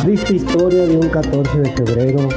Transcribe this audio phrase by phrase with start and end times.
[0.00, 2.28] Triste historia de un 14 de febrero.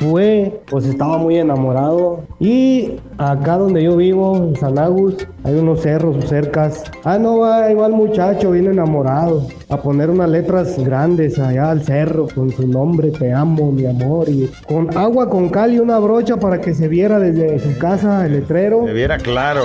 [0.00, 2.24] Fue, pues estaba muy enamorado.
[2.38, 6.84] Y acá donde yo vivo, en San Agus, hay unos cerros cercas.
[7.04, 9.46] Ah, no, va igual muchacho, bien enamorado.
[9.70, 14.28] A poner unas letras grandes allá al cerro con su nombre, te amo, mi amor.
[14.28, 18.26] Y con agua, con cal y una brocha para que se viera desde su casa
[18.26, 18.84] el letrero.
[18.84, 19.62] Se viera claro.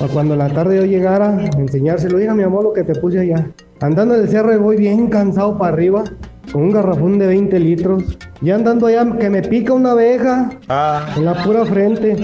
[0.00, 2.18] Para cuando en la tarde yo llegara, enseñárselo.
[2.18, 3.46] Diga, mi amor, lo que te puse allá.
[3.80, 6.04] Andando en el cerro y voy bien cansado para arriba,
[6.52, 8.02] con un garrafón de 20 litros.
[8.40, 12.16] Ya andando allá, que me pica una abeja Ah, en la pura frente.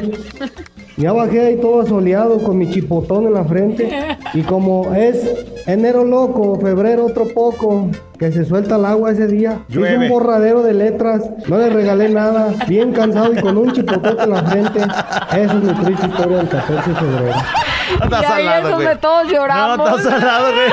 [0.96, 3.90] Ya bajé ahí todo soleado con mi chipotón en la frente.
[4.32, 9.60] Y como es enero loco, febrero otro poco, que se suelta el agua ese día.
[9.68, 10.06] Hice Llueve.
[10.06, 12.54] un borradero de letras, no le regalé nada.
[12.66, 14.78] Bien cansado y con un chipotón en la frente.
[14.80, 17.34] Esa es mi triste historia del 14 de febrero.
[17.98, 18.98] No estás Y ahí es donde güey.
[19.00, 19.78] todos lloramos.
[19.78, 20.72] No, estás salado, güey.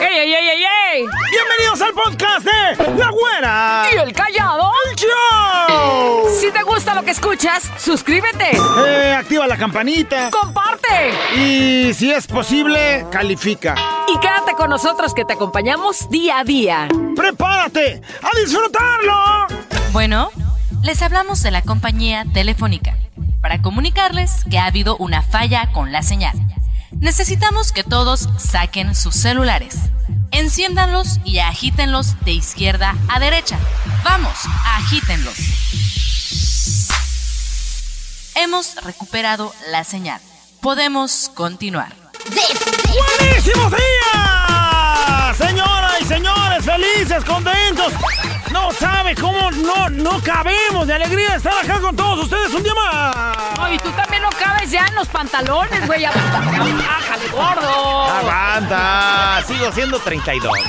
[0.00, 1.04] ¡Ey, ey, ey, ey, ey!
[1.30, 3.86] Bienvenidos al podcast de La Güera.
[3.92, 4.70] ¿Y el callado?
[4.96, 6.28] Show.
[6.40, 8.50] Si te gusta lo que escuchas, suscríbete,
[8.86, 10.30] Eh, activa la campanita.
[10.30, 13.74] comparte Y si es posible, califica.
[14.08, 16.88] y quédate con nosotros que te acompañamos día a día.
[17.16, 19.46] ¡Prepárate a disfrutarlo!
[19.92, 20.30] Bueno,
[20.82, 22.94] les hablamos de la compañía Telefónica
[23.44, 26.32] para comunicarles que ha habido una falla con la señal.
[26.92, 29.80] Necesitamos que todos saquen sus celulares,
[30.30, 33.58] enciéndanlos y agítenlos de izquierda a derecha.
[34.02, 34.32] Vamos,
[34.64, 35.36] agítenlos.
[38.34, 40.22] Hemos recuperado la señal.
[40.62, 41.94] Podemos continuar.
[43.20, 45.36] ¡Buenísimos días!
[45.36, 47.92] Señoras y señores, felices, contentos.
[48.54, 52.62] No sabe cómo no, no cabemos de alegría de estar acá con todos ustedes un
[52.62, 53.36] día más.
[53.58, 56.04] Ay, tú también no cabes ya en los pantalones, güey.
[56.04, 58.04] Bájale, gordo.
[58.04, 60.52] Aguanta, sigo siendo 32.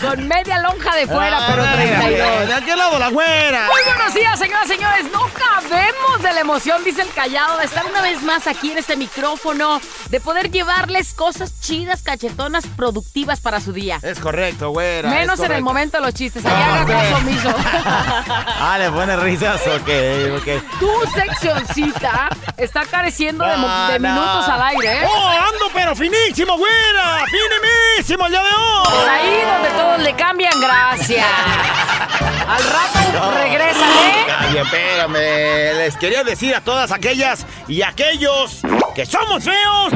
[0.00, 2.48] Con media lonja de fuera, pero Ah, 32.
[2.48, 3.66] ¿De aquel lado la güera?
[3.66, 5.06] Muy buenos días, señoras y señores.
[5.12, 8.78] No cabemos de la emoción, dice el callado, de estar una vez más aquí en
[8.78, 13.98] este micrófono, de poder llevarles cosas chidas, cachetonas, productivas para su día.
[14.02, 15.08] Es correcto, güera.
[15.10, 15.62] Menos en el.
[15.66, 16.44] Momento los chistes.
[16.46, 17.54] Allá haga caso omiso.
[18.58, 19.88] Ah, le pone risas, ok,
[20.38, 20.78] ok.
[20.80, 23.98] Tu seccioncita está careciendo de, No, no.
[23.98, 25.06] minutos al aire, ¿eh?
[25.08, 27.24] ¡Oh, ando pero finísimo, güera!
[27.26, 29.02] ¡Finísimo el día de hoy!
[29.02, 31.26] Es ahí donde todos le cambian gracia.
[32.48, 34.26] Al rato regresan, ¿eh?
[34.38, 35.76] Ay, espérame.
[35.78, 38.60] Les quería decir a todas aquellas y aquellos
[38.94, 39.92] que somos feos.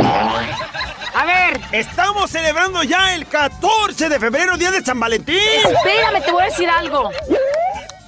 [1.15, 5.37] A ver, Estamos celebrando ya el 14 de febrero, día de San Valentín.
[5.39, 7.11] espérame, te voy a decir algo.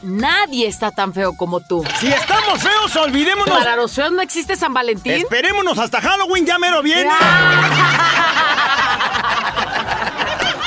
[0.03, 1.85] Nadie está tan feo como tú.
[2.01, 3.57] Si estamos feos, olvidémonos.
[3.59, 5.13] Para los feos no existe San Valentín.
[5.13, 7.09] Esperémonos hasta Halloween, ya mero viene.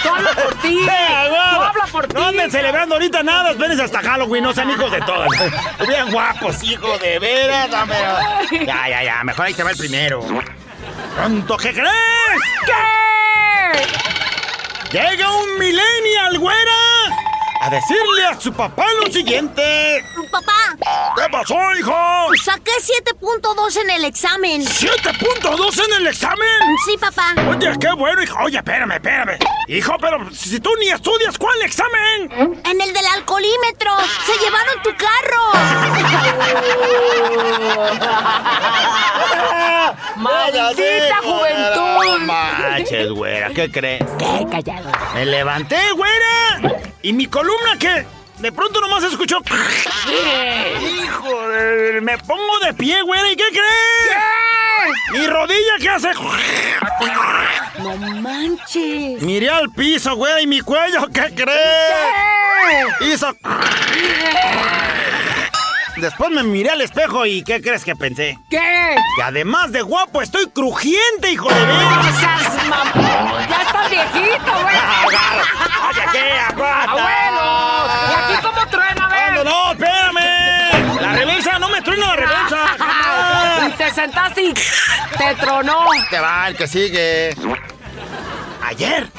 [0.04, 0.80] Tú habla por ti.
[0.80, 1.62] Eh, Tú guau.
[1.64, 2.14] habla por ti.
[2.16, 5.30] No anden celebrando ahorita nada, espérense hasta Halloween, no sean hijos de todas.
[5.88, 7.96] Bien guapos, hijos de veras, dame.
[8.66, 10.22] Ya, ya, ya, mejor ahí te va el primero.
[11.16, 12.42] Pronto, ¿qué crees?
[14.92, 14.98] ¿Qué?
[14.98, 16.80] Llega un millennial, güera,
[17.62, 20.04] a decirle a su papá lo siguiente.
[20.32, 20.76] Papá,
[21.16, 21.94] ¿Qué pasó, hijo?
[22.44, 22.72] saqué
[23.22, 24.62] 7.2 en el examen.
[24.66, 26.48] ¿7.2 en el examen?
[26.86, 27.34] Sí, papá.
[27.50, 28.38] Oye, qué bueno, hijo.
[28.44, 29.38] Oye, espérame, espérame.
[29.68, 32.30] Hijo, pero si tú ni estudias, ¿cuál examen?
[32.66, 33.92] En el del alcoholímetro.
[34.26, 35.46] Se llevaron tu carro.
[40.18, 41.76] Maldita juventud.
[41.76, 44.04] No manches, güera, ¿qué crees?
[44.18, 44.92] ¿Qué callado?
[45.14, 46.82] Me levanté, güera.
[47.02, 48.06] Y mi columna, que
[48.40, 49.38] De pronto nomás escuchó.
[50.82, 53.32] Hijo, de- me pongo de pie, güera.
[53.32, 55.14] ¿Y qué crees?
[55.14, 56.12] Mi rodilla, ¿qué hace?
[57.80, 59.22] No manches.
[59.22, 63.14] Miré al piso, güera, y mi cuello, ¿qué crees?
[63.14, 63.34] Hizo.
[65.98, 68.38] Después me miré al espejo y ¿qué crees que pensé?
[68.50, 68.96] ¿Qué?
[69.16, 72.22] Que además de guapo estoy crujiente, hijo de veras.
[72.22, 74.76] Ya estás viejito, güey.
[75.90, 76.32] Oye, ¿qué?
[76.40, 76.92] Aguanta.
[76.92, 77.88] ¡Abuelo!
[78.10, 81.02] ¿Y aquí cómo truena, a No, no, espérame.
[81.02, 82.66] La reversa, no me truena la reversa.
[83.68, 85.88] Y te sentaste y te tronó.
[86.10, 87.36] Te va, el que sigue.
[88.64, 89.10] Ayer,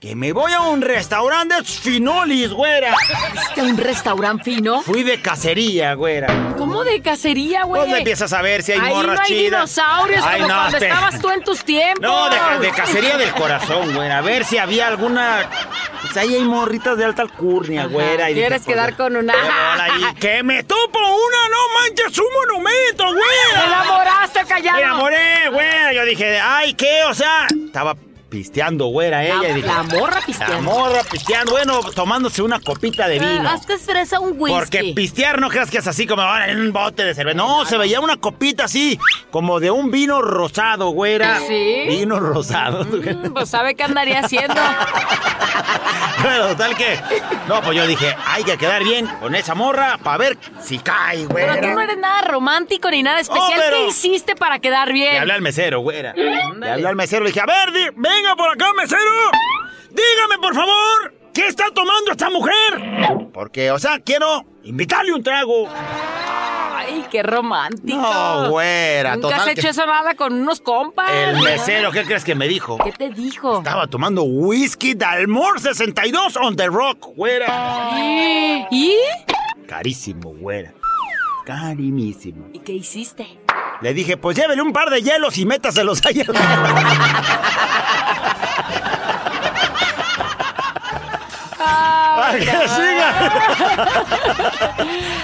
[0.00, 2.94] que me voy a un restaurante finolis, güera.
[3.34, 4.80] ¿Viste un restaurante fino?
[4.80, 6.54] Fui de cacería, güera.
[6.56, 7.82] ¿Cómo de cacería, güey?
[7.82, 9.42] ¿Dónde empiezas a ver si hay Ahí morras no hay chidas?
[9.74, 10.94] dinosaurios Ay, como no, cuando espera.
[10.94, 12.00] estabas tú en tus tiempos.
[12.00, 14.18] No, de, de cacería del corazón, güera.
[14.18, 15.50] A ver si había alguna.
[16.00, 18.30] Pues ahí hay morritas de alta alcurnia, güera.
[18.30, 19.34] y dije, ¿Quieres pues, quedar con una?
[20.18, 21.48] ¡Que me topo una!
[21.50, 22.18] ¡No manches!
[22.18, 23.66] ¡Un monumento, ¡Te güera!
[23.66, 24.76] enamoraste, callado!
[24.78, 25.92] Me enamoré, güera.
[25.92, 27.02] Yo dije, ay, ¿qué?
[27.06, 27.94] O sea, estaba
[28.30, 29.36] pisteando, güera, ella.
[29.42, 30.54] La- y dije, la morra pisteando.
[30.56, 33.48] La morra pisteando, bueno, tomándose una copita de vino.
[33.48, 34.56] Ah, Hazte fresa un whisky.
[34.58, 37.36] Porque pistear no creas que es así como van en un bote de cerveza.
[37.36, 38.98] No, se veía una copita así,
[39.30, 41.40] como de un vino rosado, güera.
[41.40, 41.84] ¿Sí?
[41.88, 42.84] Vino rosado.
[42.84, 44.54] Mm, Pues sabe qué andaría haciendo.
[46.22, 46.98] Bueno, total que.
[47.48, 51.24] No, pues yo dije, hay que quedar bien con esa morra para ver si cae,
[51.24, 51.54] güera.
[51.54, 53.52] Pero tú no eres nada romántico ni nada especial.
[53.56, 55.14] pero- ¿Qué hiciste para quedar bien?
[55.14, 56.12] Le hablé al mesero, güera.
[56.14, 57.88] Le hablé al mesero, le dije, a ver, di-
[58.22, 59.00] venga por acá, mesero.
[59.90, 63.30] Dígame, por favor, ¿qué está tomando esta mujer?
[63.32, 65.68] Porque, o sea, quiero invitarle un trago.
[65.72, 67.96] Ay, qué romántico.
[67.98, 71.10] No, güera, ¿Nunca total has que- hecho eso nada con unos compas?
[71.10, 72.78] El mesero, ¿qué crees que me dijo?
[72.78, 73.58] ¿Qué te dijo?
[73.58, 77.90] Estaba tomando whisky Dalmor 62 on the rock, güera.
[78.70, 78.96] ¿Y?
[79.66, 80.72] Carísimo, güera.
[81.50, 82.46] Carimísimo.
[82.52, 83.26] ¿Y qué hiciste?
[83.80, 86.24] Le dije, pues llévele un par de hielos y métaselos ahí.
[91.58, 93.12] ¡Para que siga!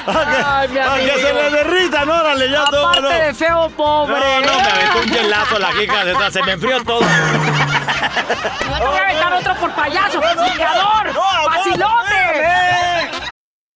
[0.04, 0.66] ¡Para
[0.98, 2.10] que se le derritan!
[2.10, 2.88] ¡Órale, ya todo!
[2.88, 4.14] Aparte de feo, pobre.
[4.14, 7.02] No, no, me aventó un hielazo la hija detrás, se me enfrió todo.
[7.02, 7.06] No
[8.78, 10.20] te voy a aventar otro por payaso.
[10.20, 11.14] ¡Chingador!
[11.44, 12.85] ¡Facilote!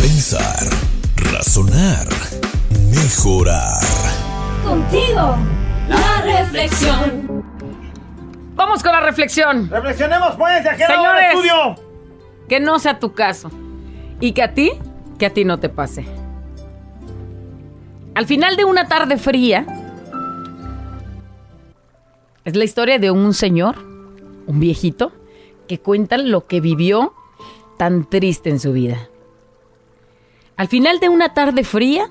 [0.00, 0.66] Pensar,
[1.32, 2.08] razonar,
[2.90, 3.80] mejorar.
[4.64, 5.36] Contigo,
[5.88, 7.44] la reflexión.
[8.54, 9.68] Vamos con la reflexión.
[9.68, 11.24] Reflexionemos, pues, de aquel Señores.
[11.34, 11.74] estudio.
[12.48, 13.50] Que no sea tu caso.
[14.20, 14.72] Y que a ti,
[15.18, 16.06] que a ti no te pase.
[18.14, 19.66] Al final de una tarde fría,
[22.46, 23.76] es la historia de un señor,
[24.46, 25.12] un viejito,
[25.68, 27.12] que cuenta lo que vivió
[27.76, 29.09] tan triste en su vida.
[30.60, 32.10] Al final de una tarde fría,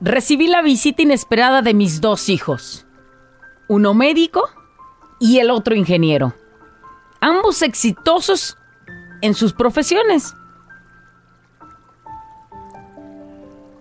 [0.00, 2.84] recibí la visita inesperada de mis dos hijos,
[3.68, 4.42] uno médico
[5.20, 6.34] y el otro ingeniero,
[7.20, 8.58] ambos exitosos
[9.22, 10.34] en sus profesiones.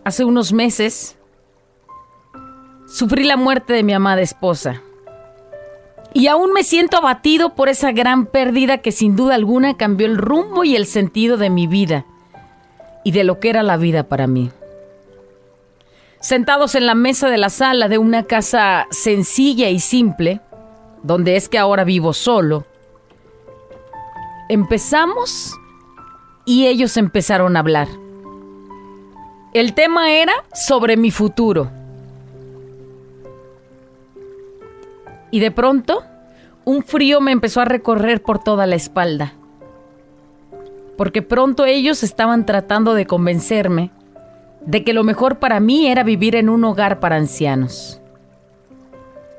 [0.03, 1.17] Hace unos meses
[2.85, 4.83] sufrí la muerte de mi amada esposa.
[6.13, 10.19] Y aún me siento abatido por esa gran pérdida que sin duda alguna cambió el
[10.19, 12.05] rumbo y el sentido de mi vida
[13.03, 14.51] y de lo que era la vida para mí.
[16.19, 20.39] Sentados en la mesa de la sala de una casa sencilla y simple,
[21.03, 22.65] donde es que ahora vivo solo,
[24.47, 25.53] empezamos
[26.45, 27.87] y ellos empezaron a hablar.
[29.53, 31.69] El tema era sobre mi futuro.
[35.29, 36.03] Y de pronto,
[36.65, 39.33] un frío me empezó a recorrer por toda la espalda.
[40.97, 43.91] Porque pronto ellos estaban tratando de convencerme
[44.65, 48.01] de que lo mejor para mí era vivir en un hogar para ancianos.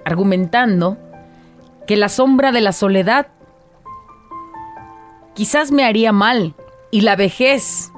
[0.04, 0.98] Argumentando
[1.86, 3.28] que la sombra de la soledad
[5.34, 6.54] quizás me haría mal
[6.90, 7.90] y la vejez.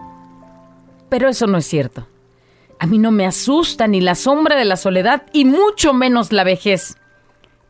[1.09, 2.07] Pero eso no es cierto.
[2.79, 6.45] A mí no me asusta ni la sombra de la soledad y mucho menos la
[6.45, 6.97] vejez.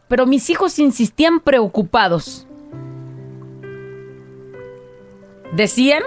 [0.09, 2.47] Pero mis hijos insistían preocupados.
[5.53, 6.03] Decían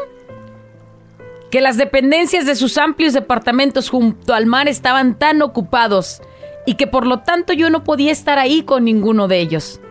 [1.50, 6.22] que las dependencias de sus amplios departamentos junto al mar estaban tan ocupados
[6.66, 9.82] y que por lo tanto yo no podía estar ahí con ninguno de ellos.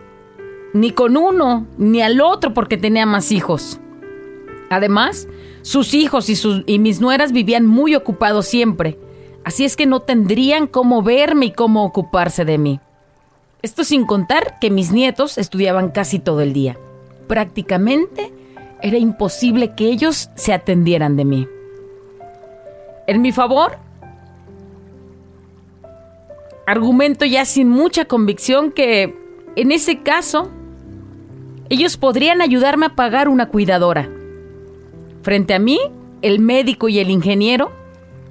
[0.73, 3.79] Ni con uno, ni al otro porque tenía más hijos.
[4.69, 5.27] Además,
[5.61, 8.97] sus hijos y, mis nueras vivían muy ocupados siempre,
[9.43, 12.79] así es que no tendrían cómo verme y cómo ocuparse de mí.
[13.61, 16.77] Esto sin contar que mis nietos estudiaban casi todo el día.
[17.27, 18.31] Prácticamente
[18.81, 21.47] era imposible que ellos se atendieran de mí.
[23.07, 23.77] En mi favor,
[26.65, 29.15] argumento ya sin mucha convicción que
[29.55, 30.51] en ese caso
[31.69, 34.09] ellos podrían ayudarme a pagar una cuidadora.
[35.21, 35.79] Frente a mí,
[36.21, 37.71] el médico y el ingeniero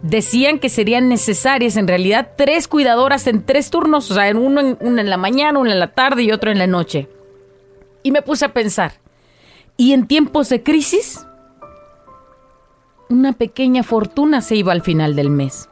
[0.02, 4.78] decían que serían necesarias en realidad tres cuidadoras en tres turnos, o sea, uno en,
[4.80, 7.08] una en la mañana, uno en la tarde y otro en la noche.
[8.02, 8.92] Y me puse a pensar,
[9.78, 11.25] ¿y en tiempos de crisis?
[13.08, 15.70] Una pequeña fortuna se iba al final del mes.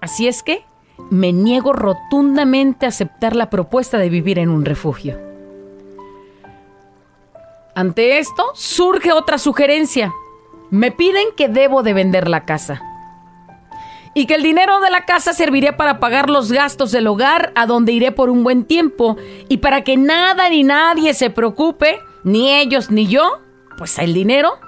[0.00, 0.64] Así es que
[1.10, 5.18] me niego rotundamente a aceptar la propuesta de vivir en un refugio.
[7.74, 10.12] Ante esto, surge otra sugerencia.
[10.70, 12.82] Me piden que debo de vender la casa.
[14.14, 17.66] Y que el dinero de la casa serviría para pagar los gastos del hogar a
[17.66, 19.16] donde iré por un buen tiempo.
[19.48, 23.40] Y para que nada ni nadie se preocupe, ni ellos ni yo,
[23.78, 24.58] pues el dinero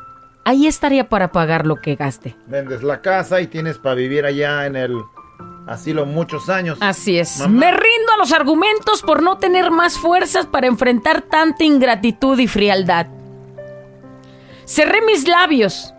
[0.44, 2.36] ahí estaría para pagar lo que gaste.
[2.46, 5.02] Vendes la casa y tienes para vivir allá en el
[5.66, 6.78] asilo muchos años.
[6.80, 7.40] Así es.
[7.40, 7.58] Mamá.
[7.58, 12.46] Me rindo a los argumentos por no tener más fuerzas para enfrentar tanta ingratitud y
[12.46, 13.08] frialdad.
[14.64, 15.92] Cerré mis labios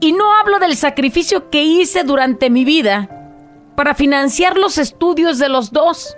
[0.00, 3.08] y no hablo del sacrificio que hice durante mi vida
[3.76, 6.16] para financiar los estudios de los dos,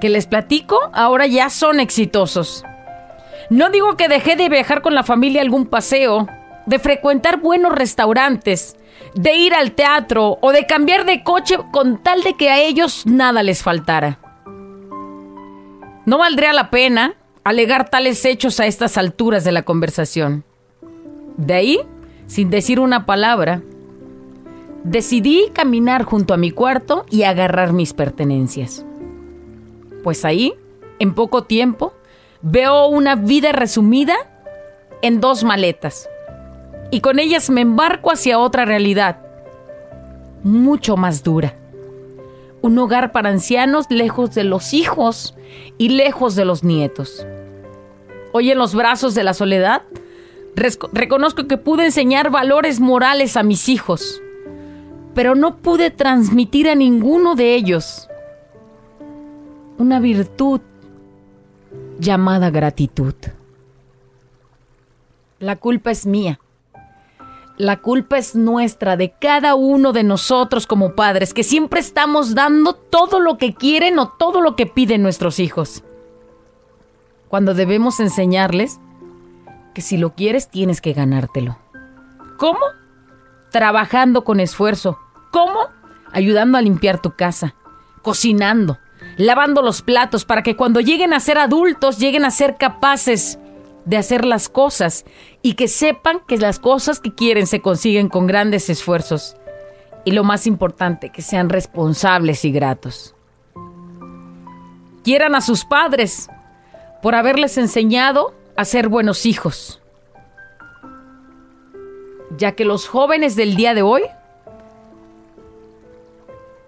[0.00, 2.64] que les platico ahora ya son exitosos.
[3.50, 6.28] No digo que dejé de viajar con la familia a algún paseo,
[6.66, 8.76] de frecuentar buenos restaurantes,
[9.14, 13.06] de ir al teatro o de cambiar de coche con tal de que a ellos
[13.06, 14.20] nada les faltara.
[16.06, 20.44] No valdría la pena alegar tales hechos a estas alturas de la conversación.
[21.36, 21.80] De ahí,
[22.26, 23.62] sin decir una palabra,
[24.84, 28.86] decidí caminar junto a mi cuarto y agarrar mis pertenencias.
[30.04, 30.54] Pues ahí,
[31.00, 31.94] en poco tiempo,
[32.42, 34.16] veo una vida resumida
[35.02, 36.08] en dos maletas.
[36.90, 39.20] Y con ellas me embarco hacia otra realidad,
[40.42, 41.54] mucho más dura.
[42.62, 45.34] Un hogar para ancianos lejos de los hijos
[45.78, 47.26] y lejos de los nietos.
[48.32, 49.82] Hoy en los brazos de la soledad,
[50.92, 54.20] reconozco que pude enseñar valores morales a mis hijos,
[55.14, 58.08] pero no pude transmitir a ninguno de ellos
[59.78, 60.60] una virtud
[62.00, 63.14] llamada gratitud.
[65.38, 66.40] La culpa es mía.
[67.56, 72.72] La culpa es nuestra, de cada uno de nosotros como padres, que siempre estamos dando
[72.72, 75.82] todo lo que quieren o todo lo que piden nuestros hijos.
[77.28, 78.80] Cuando debemos enseñarles
[79.74, 81.58] que si lo quieres tienes que ganártelo.
[82.38, 82.60] ¿Cómo?
[83.50, 84.98] Trabajando con esfuerzo.
[85.30, 85.60] ¿Cómo?
[86.12, 87.54] Ayudando a limpiar tu casa,
[88.02, 88.78] cocinando,
[89.20, 93.38] lavando los platos para que cuando lleguen a ser adultos lleguen a ser capaces
[93.84, 95.04] de hacer las cosas
[95.42, 99.36] y que sepan que las cosas que quieren se consiguen con grandes esfuerzos.
[100.06, 103.14] Y lo más importante, que sean responsables y gratos.
[105.04, 106.30] Quieran a sus padres
[107.02, 109.82] por haberles enseñado a ser buenos hijos.
[112.38, 114.02] Ya que los jóvenes del día de hoy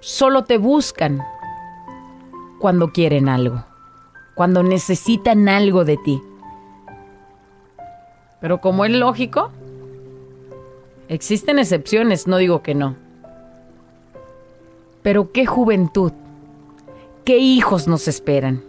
[0.00, 1.22] solo te buscan
[2.62, 3.64] cuando quieren algo,
[4.36, 6.22] cuando necesitan algo de ti.
[8.40, 9.50] Pero como es lógico,
[11.08, 12.94] existen excepciones, no digo que no.
[15.02, 16.12] Pero qué juventud,
[17.24, 18.62] qué hijos nos esperan.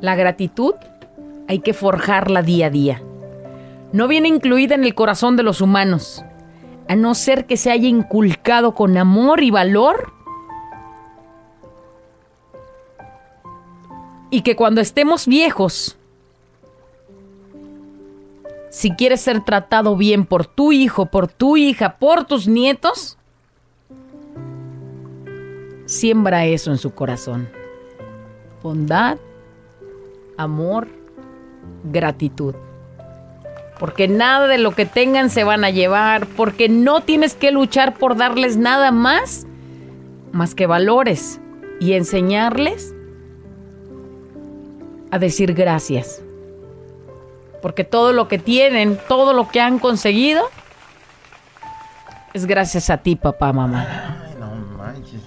[0.00, 0.72] La gratitud
[1.46, 3.02] hay que forjarla día a día.
[3.92, 6.24] No viene incluida en el corazón de los humanos,
[6.88, 10.21] a no ser que se haya inculcado con amor y valor
[14.32, 15.98] y que cuando estemos viejos,
[18.70, 23.18] si quieres ser tratado bien por tu hijo, por tu hija, por tus nietos,
[25.84, 27.46] siembra eso en su corazón.
[28.62, 29.18] Bondad,
[30.38, 30.88] amor,
[31.84, 32.54] gratitud.
[33.78, 37.98] Porque nada de lo que tengan se van a llevar, porque no tienes que luchar
[37.98, 39.46] por darles nada más,
[40.32, 41.38] más que valores
[41.80, 42.91] y enseñarles
[45.12, 46.22] a decir gracias.
[47.60, 50.42] Porque todo lo que tienen, todo lo que han conseguido,
[52.32, 53.86] es gracias a ti, papá, mamá.
[54.24, 55.20] Ay, no manches.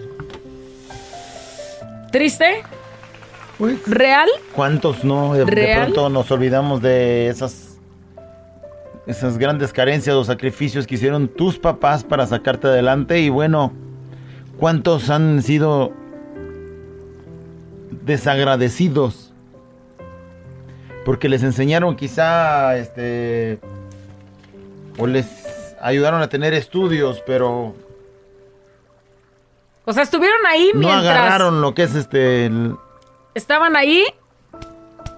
[2.11, 2.63] ¿Triste?
[3.85, 4.27] ¿Real?
[4.53, 5.33] ¿Cuántos no?
[5.33, 7.79] De, de pronto nos olvidamos de esas
[9.05, 13.71] esas grandes carencias o sacrificios que hicieron tus papás para sacarte adelante y bueno,
[14.57, 15.93] ¿cuántos han sido
[18.03, 19.24] desagradecidos?
[21.05, 23.59] Porque les enseñaron quizá este
[24.97, 27.75] o les ayudaron a tener estudios, pero
[29.85, 32.75] O sea, estuvieron ahí no mientras agarraron lo que es este el-
[33.35, 34.03] estaban ahí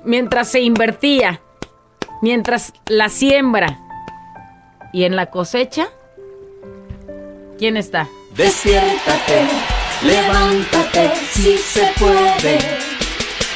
[0.03, 1.41] mientras se invertía,
[2.21, 3.79] mientras la siembra
[4.91, 5.87] y en la cosecha.
[7.57, 8.07] ¿Quién está?
[8.35, 9.47] Despiértate,
[10.03, 12.59] levántate, si se puede.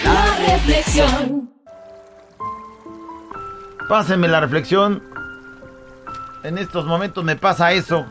[0.03, 1.50] La reflexión.
[3.87, 5.01] Pásenme la reflexión.
[6.43, 8.05] En estos momentos me pasa eso.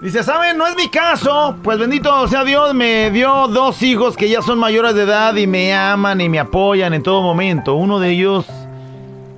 [0.00, 0.56] Dice, ¿saben?
[0.56, 1.56] No es mi caso.
[1.62, 5.46] Pues bendito sea Dios, me dio dos hijos que ya son mayores de edad y
[5.46, 7.74] me aman y me apoyan en todo momento.
[7.74, 8.46] Uno de ellos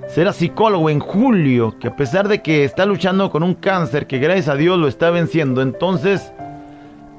[0.07, 4.19] será psicólogo en julio, que a pesar de que está luchando con un cáncer que
[4.19, 6.31] gracias a Dios lo está venciendo, entonces,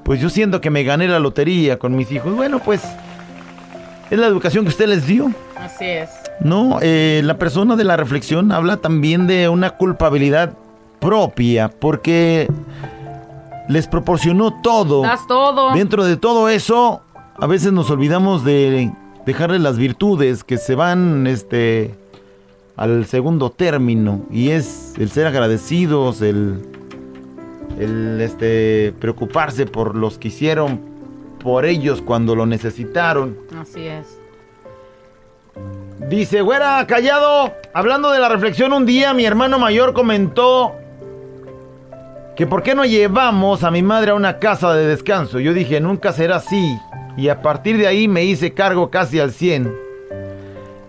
[0.05, 2.35] pues yo siento que me gané la lotería con mis hijos.
[2.35, 2.83] Bueno, pues
[4.11, 5.31] es la educación que usted les dio.
[5.57, 6.24] Así es.
[6.41, 10.55] No, eh, la persona de la reflexión habla también de una culpabilidad
[11.01, 12.49] propia, porque
[13.69, 15.03] les proporcionó todo.
[15.03, 15.73] Das todo.
[15.75, 17.03] Dentro de todo eso,
[17.39, 18.93] a veces nos olvidamos de
[19.27, 21.95] dejarle las virtudes que se van este
[22.77, 26.61] al segundo término y es el ser agradecidos, el
[27.79, 30.81] el este preocuparse por los que hicieron
[31.41, 33.37] por ellos cuando lo necesitaron.
[33.61, 34.19] Así es.
[36.09, 37.53] Dice, güera, callado.
[37.73, 40.75] Hablando de la reflexión, un día mi hermano mayor comentó
[42.37, 45.41] que por qué no llevamos a mi madre a una casa de descanso.
[45.41, 46.79] Yo dije, nunca será así.
[47.17, 49.73] Y a partir de ahí me hice cargo casi al 100.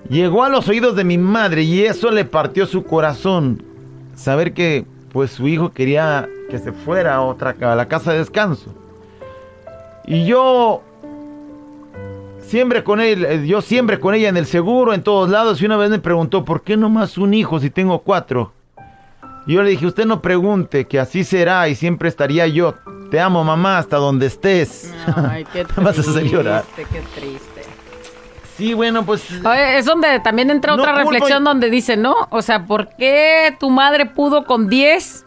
[0.10, 3.64] Llegó a los oídos de mi madre y eso le partió su corazón.
[4.16, 8.20] Saber que pues su hijo quería que se fuera a otra a la casa de
[8.20, 8.74] descanso.
[10.06, 10.84] Y yo
[12.48, 15.66] siempre con él, eh, yo siempre con ella en el seguro, en todos lados, y
[15.66, 18.54] una vez me preguntó, ¿por qué no más un hijo si tengo cuatro?
[19.48, 22.76] Y yo le dije, usted no pregunte, que así será y siempre estaría yo.
[23.12, 24.92] Te amo, mamá, hasta donde estés.
[25.30, 25.82] Ay, qué triste.
[25.82, 26.64] Vas a hacer llorar.
[26.76, 27.62] Qué triste.
[28.58, 29.30] Sí, bueno, pues...
[29.46, 32.16] Oye, es donde también entra No otra culpo reflexión donde dice, ¿no?
[32.32, 35.26] O sea, ¿por qué tu madre pudo con 10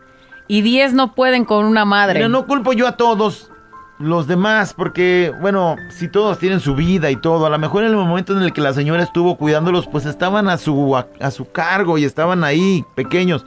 [0.49, 2.15] y 10 no pueden con una madre?
[2.15, 3.51] Mira, no culpo yo a todos
[3.99, 7.91] los demás, porque, bueno, si todos tienen su vida y todo, a lo mejor en
[7.91, 11.51] el momento en el que la señora estuvo cuidándolos, pues estaban a su, a, su
[11.51, 13.45] cargo y estaban ahí, pequeños.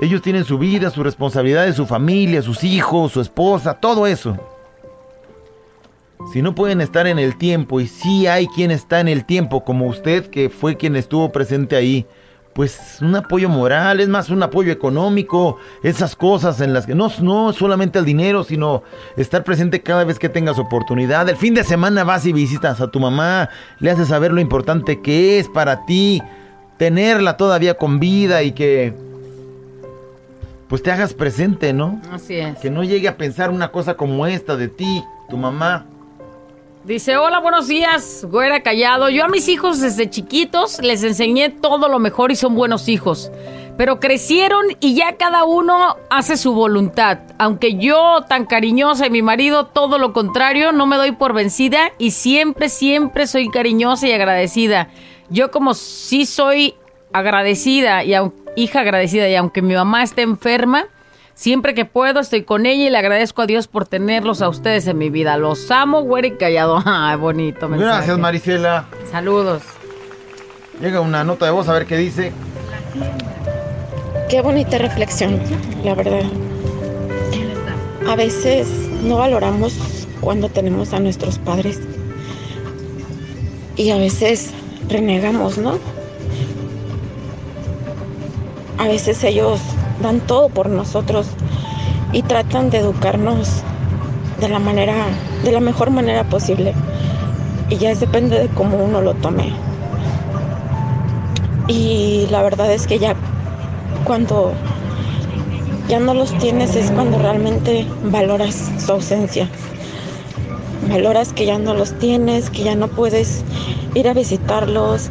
[0.00, 4.36] Ellos tienen su vida, su responsabilidad, su familia, sus hijos, su esposa, todo eso.
[6.32, 9.64] Si no pueden estar en el tiempo, y si hay quien está en el tiempo,
[9.64, 12.06] como usted, que fue quien estuvo presente ahí,
[12.56, 17.12] pues un apoyo moral, es más un apoyo económico, esas cosas en las que no,
[17.20, 18.82] no solamente el dinero, sino
[19.18, 21.28] estar presente cada vez que tengas oportunidad.
[21.28, 25.02] El fin de semana vas y visitas a tu mamá, le haces saber lo importante
[25.02, 26.22] que es para ti
[26.78, 28.94] tenerla todavía con vida y que
[30.66, 32.00] pues te hagas presente, ¿no?
[32.10, 32.58] Así es.
[32.58, 35.84] Que no llegue a pensar una cosa como esta de ti, tu mamá.
[36.86, 39.08] Dice, hola, buenos días, güera callado.
[39.08, 43.32] Yo a mis hijos desde chiquitos les enseñé todo lo mejor y son buenos hijos.
[43.76, 47.18] Pero crecieron y ya cada uno hace su voluntad.
[47.38, 51.90] Aunque yo, tan cariñosa y mi marido, todo lo contrario, no me doy por vencida
[51.98, 54.88] y siempre, siempre soy cariñosa y agradecida.
[55.28, 56.76] Yo como sí soy
[57.12, 58.14] agradecida y
[58.54, 60.86] hija agradecida y aunque mi mamá esté enferma,
[61.36, 64.86] Siempre que puedo estoy con ella y le agradezco a Dios por tenerlos a ustedes
[64.86, 65.36] en mi vida.
[65.36, 66.82] Los amo, güera y callado.
[66.86, 67.92] Ay, bonito mensaje.
[67.92, 68.86] Gracias, Marisela.
[69.10, 69.62] Saludos.
[70.80, 72.32] Llega una nota de voz a ver qué dice.
[74.30, 75.38] Qué bonita reflexión,
[75.84, 76.22] la verdad.
[78.08, 78.68] A veces
[79.02, 79.74] no valoramos
[80.22, 81.80] cuando tenemos a nuestros padres
[83.76, 84.52] y a veces
[84.88, 85.78] renegamos, ¿no?
[88.78, 89.60] A veces ellos
[90.06, 91.26] dan todo por nosotros
[92.12, 93.62] y tratan de educarnos
[94.40, 94.94] de la manera,
[95.44, 96.74] de la mejor manera posible.
[97.68, 99.52] Y ya depende de cómo uno lo tome.
[101.66, 103.16] Y la verdad es que ya
[104.04, 104.52] cuando
[105.88, 109.48] ya no los tienes es cuando realmente valoras su ausencia.
[110.88, 113.42] Valoras que ya no los tienes, que ya no puedes
[113.94, 115.10] ir a visitarlos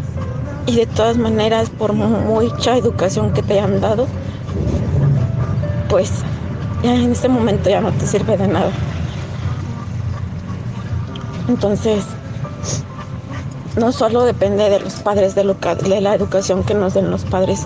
[0.68, 4.08] y de todas maneras por mucha educación que te hayan dado,
[5.96, 6.12] pues
[6.84, 8.70] ya en este momento ya no te sirve de nada.
[11.48, 12.04] Entonces,
[13.78, 17.24] no solo depende de los padres, de, lo de la educación que nos den los
[17.24, 17.66] padres,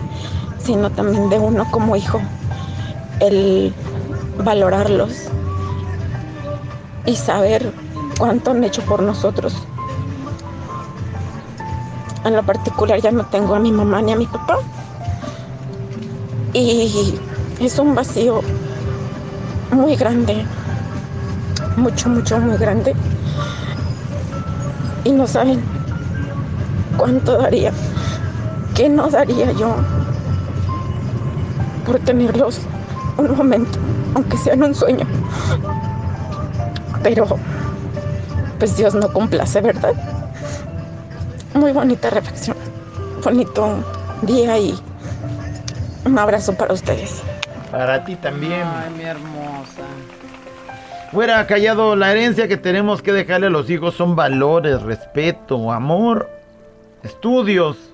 [0.64, 2.22] sino también de uno como hijo,
[3.20, 3.74] el
[4.38, 5.12] valorarlos
[7.08, 7.74] y saber
[8.20, 9.56] cuánto han hecho por nosotros.
[12.26, 14.60] En lo particular ya no tengo a mi mamá ni a mi papá
[16.54, 17.20] y
[17.66, 18.42] es un vacío
[19.72, 20.46] muy grande,
[21.76, 22.96] mucho, mucho, muy grande.
[25.04, 25.62] Y no saben
[26.98, 27.72] cuánto daría,
[28.76, 29.76] qué no daría yo
[31.86, 32.62] por tenerlos
[33.18, 33.78] un momento,
[34.16, 35.06] aunque sea en un sueño.
[37.04, 37.28] Pero,
[38.58, 39.94] pues Dios no complace, ¿verdad?
[41.54, 42.56] Muy bonita reflexión,
[43.24, 43.84] bonito
[44.22, 44.80] día y
[46.06, 47.24] un abrazo para ustedes.
[47.72, 48.64] Para ti también.
[48.64, 49.84] Ay, mi hermosa.
[51.12, 56.30] Fuera callado, la herencia que tenemos que dejarle a los hijos son valores, respeto, amor,
[57.04, 57.89] estudios.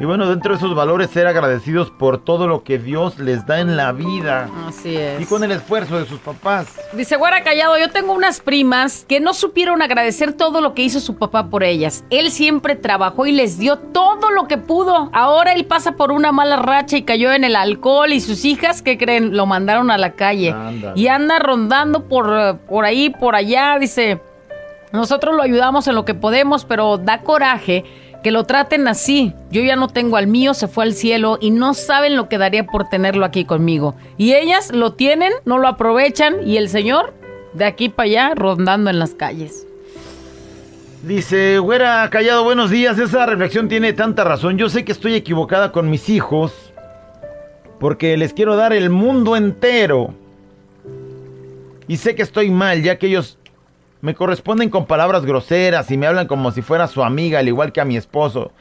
[0.00, 3.58] Y bueno, dentro de esos valores ser agradecidos por todo lo que Dios les da
[3.58, 4.48] en la vida.
[4.68, 5.20] Así es.
[5.20, 6.68] Y con el esfuerzo de sus papás.
[6.92, 11.00] Dice Güera Callado, yo tengo unas primas que no supieron agradecer todo lo que hizo
[11.00, 12.04] su papá por ellas.
[12.10, 15.10] Él siempre trabajó y les dio todo lo que pudo.
[15.12, 18.82] Ahora él pasa por una mala racha y cayó en el alcohol y sus hijas,
[18.82, 19.36] ¿qué creen?
[19.36, 20.52] Lo mandaron a la calle.
[20.52, 21.00] Ándale.
[21.00, 23.76] Y anda rondando por, por ahí, por allá.
[23.80, 24.20] Dice,
[24.92, 27.84] nosotros lo ayudamos en lo que podemos, pero da coraje
[28.22, 29.32] que lo traten así.
[29.50, 32.38] Yo ya no tengo al mío, se fue al cielo y no saben lo que
[32.38, 33.94] daría por tenerlo aquí conmigo.
[34.16, 37.14] Y ellas lo tienen, no lo aprovechan y el señor
[37.54, 39.66] de aquí para allá rondando en las calles.
[41.02, 42.98] Dice, güera, callado, buenos días.
[42.98, 44.58] Esa reflexión tiene tanta razón.
[44.58, 46.52] Yo sé que estoy equivocada con mis hijos
[47.78, 50.12] porque les quiero dar el mundo entero.
[51.86, 53.38] Y sé que estoy mal, ya que ellos
[54.00, 57.72] me corresponden con palabras groseras y me hablan como si fuera su amiga, al igual
[57.72, 58.52] que a mi esposo.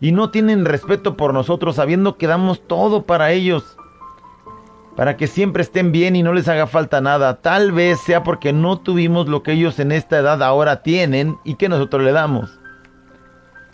[0.00, 3.76] Y no tienen respeto por nosotros, sabiendo que damos todo para ellos.
[4.96, 7.36] Para que siempre estén bien y no les haga falta nada.
[7.40, 11.54] Tal vez sea porque no tuvimos lo que ellos en esta edad ahora tienen y
[11.54, 12.60] que nosotros le damos.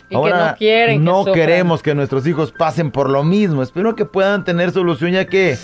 [0.09, 1.35] Y que no quieren que no sufran.
[1.35, 3.61] queremos que nuestros hijos pasen por lo mismo.
[3.61, 5.57] Espero que puedan tener solución ya que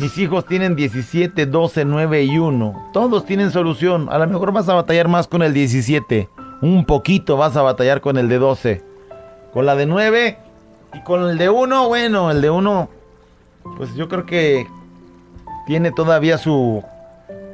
[0.00, 2.90] mis hijos tienen 17, 12, 9 y 1.
[2.92, 4.08] Todos tienen solución.
[4.10, 6.28] A lo mejor vas a batallar más con el 17.
[6.62, 8.82] Un poquito vas a batallar con el de 12.
[9.52, 10.38] Con la de 9
[10.94, 12.88] y con el de 1, bueno, el de 1,
[13.76, 14.66] pues yo creo que
[15.66, 16.82] tiene todavía su,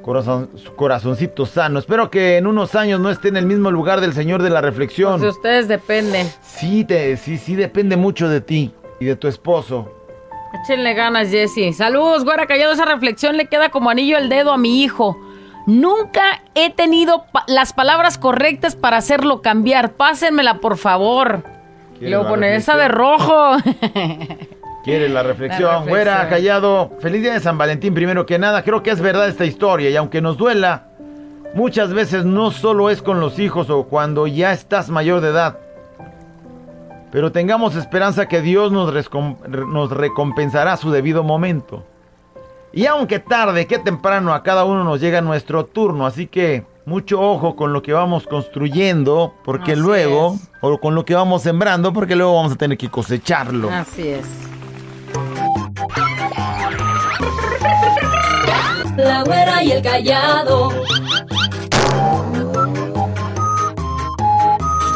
[0.03, 1.79] corazón, su corazoncito sano.
[1.79, 4.63] Espero que en unos años no esté en el mismo lugar del Señor de la
[4.63, 5.21] reflexión.
[5.21, 6.27] De ustedes dependen.
[6.43, 10.00] Sí, te, sí, sí, depende mucho de ti y de tu esposo.
[10.53, 11.73] Échenle ganas, Jesse.
[11.77, 12.73] Saludos, Güera Callado.
[12.73, 15.17] Esa reflexión le queda como anillo al dedo a mi hijo.
[15.67, 16.23] Nunca
[16.55, 19.93] he tenido pa- las palabras correctas para hacerlo cambiar.
[19.93, 21.43] Pásenmela, por favor.
[21.95, 23.57] Y ¿Quiere luego poner esa de rojo.
[24.85, 25.71] ¿Quieres la reflexión?
[25.71, 26.29] La Güera, reflexión.
[26.31, 26.91] callado.
[27.01, 28.63] Feliz día de San Valentín, primero que nada.
[28.65, 30.87] Creo que es verdad esta historia y aunque nos duela,
[31.55, 35.59] muchas veces no solo es con los hijos o cuando ya estás mayor de edad.
[37.11, 38.93] Pero tengamos esperanza que Dios nos,
[39.91, 41.85] recompensará a su debido momento.
[42.73, 47.21] Y aunque tarde que temprano a cada uno nos llega nuestro turno, así que mucho
[47.21, 50.49] ojo con lo que vamos construyendo, porque Así luego, es.
[50.61, 53.71] o con lo que vamos sembrando, porque luego vamos a tener que cosecharlo.
[53.71, 54.27] Así es.
[58.97, 60.71] La güera y el callado.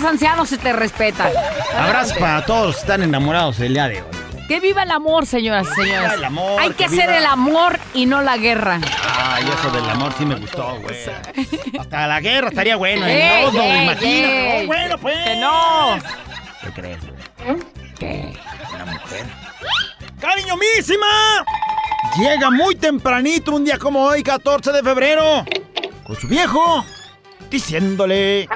[0.00, 1.30] Estás anciano se te respeta.
[1.76, 4.08] Abrazos para todos que están enamorados el día de hoy.
[4.48, 6.12] Que viva el amor, señoras y señores.
[6.14, 7.18] el amor, Hay que que hacer viva.
[7.18, 8.80] el amor y no la guerra.
[9.16, 10.96] Ay, eso del amor sí me gustó, güey.
[11.78, 13.06] Hasta la guerra estaría bueno.
[13.06, 13.42] Ey, ¿eh?
[13.44, 14.06] Todo, ey, imagínate.
[14.58, 14.64] ey.
[14.64, 15.16] Oh, bueno, pues.
[15.24, 15.98] Que no.
[16.62, 17.58] ¿Qué crees, güey?
[17.98, 18.32] ¿Qué?
[18.74, 19.26] Una mujer.
[20.20, 21.06] ¡Cariñomísima!
[22.18, 25.44] Llega muy tempranito un día como hoy, 14 de febrero,
[26.04, 26.84] con su viejo,
[27.50, 28.48] diciéndole...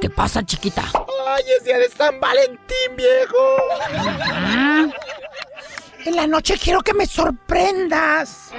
[0.00, 0.84] ¿Qué pasa, chiquita?
[1.26, 3.56] ¡Ay, es día de San Valentín, viejo!
[6.04, 8.52] En la noche quiero que me sorprendas.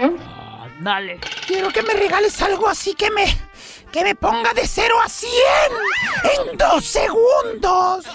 [0.79, 1.19] Dale.
[1.45, 3.25] Quiero que me regales algo así que me.
[3.91, 5.31] que me ponga de 0 a 100
[6.49, 8.05] en dos segundos.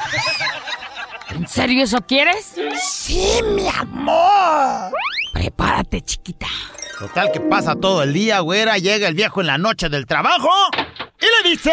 [1.31, 2.55] ¿En serio eso quieres?
[2.83, 4.93] Sí, mi amor.
[5.33, 6.47] Prepárate, chiquita.
[6.99, 8.77] Total que pasa todo el día, güera.
[8.79, 10.51] Llega el viejo en la noche del trabajo
[11.21, 11.73] y le dice...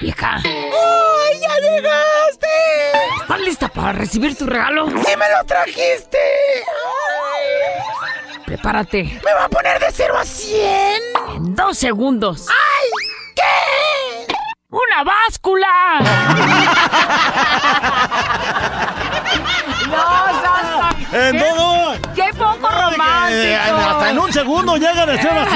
[0.00, 2.46] Vieja, ¡Ay, ya llegaste!
[3.20, 4.86] ¿estás lista para recibir tu regalo?
[4.88, 6.18] ¡Sí me lo trajiste!
[8.46, 9.20] Prepárate.
[9.24, 11.02] ¿Me va a poner de 0 a 100?
[11.36, 12.46] En dos segundos.
[12.48, 12.88] ¡Ay!
[13.36, 14.34] ¿Qué?
[14.70, 16.00] ¡Una báscula!
[19.86, 20.02] ¡No,
[20.42, 20.96] Santa!
[21.12, 21.79] ¡En ¿Qué- todo!
[23.32, 25.46] Eh, hasta en un segundo llega de 0 a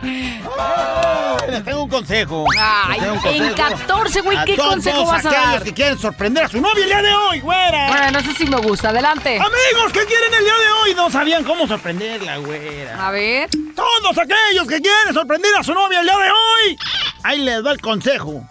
[0.00, 1.48] 100.
[1.50, 2.44] Les tengo un consejo.
[2.58, 3.86] Ay, tengo un en consejo.
[3.86, 5.62] 14, güey, A ¿qué todos consejo vas a aquellos dar?
[5.62, 7.88] que quieren sorprender a su novia el día de hoy, güera.
[7.88, 8.88] Bueno, eso sí me gusta.
[8.90, 9.36] Adelante.
[9.38, 10.94] Amigos, ¿qué quieren el día de hoy?
[10.94, 13.06] No sabían cómo sorprenderla, güera.
[13.06, 13.48] A ver.
[13.74, 16.78] Todos aquellos que quieren sorprender a su novia el día de hoy.
[17.22, 18.42] Ahí les va el consejo.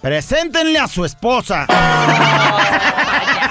[0.00, 1.66] Preséntenle a su esposa.
[1.68, 3.49] ¡Una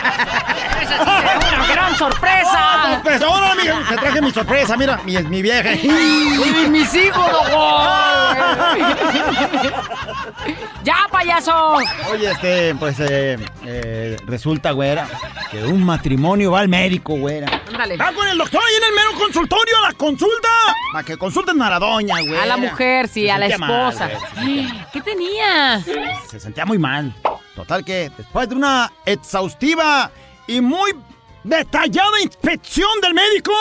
[1.99, 2.93] sorpresa!
[2.93, 5.73] Sorpresa, ahora, amiga, te traje mi sorpresa, mira, mi, mi vieja.
[5.73, 7.29] ¡Y mis hijos!
[10.83, 11.75] ¡Ya, payaso!
[12.09, 15.07] Oye, este, pues, eh, eh, resulta, güera,
[15.51, 17.61] que un matrimonio va al médico, güera.
[17.67, 17.97] Ándale.
[17.97, 20.47] Va con el doctor ahí en el mero consultorio a la consulta.
[20.93, 22.43] Para que consulten a la doña, güera.
[22.43, 24.09] A la mujer, sí, Se a la mal, esposa.
[24.93, 25.83] ¿Qué tenía?
[26.29, 27.13] Se sentía muy mal.
[27.55, 30.11] Total que después de una exhaustiva
[30.47, 30.93] y muy
[31.43, 33.53] Detallada inspección del médico.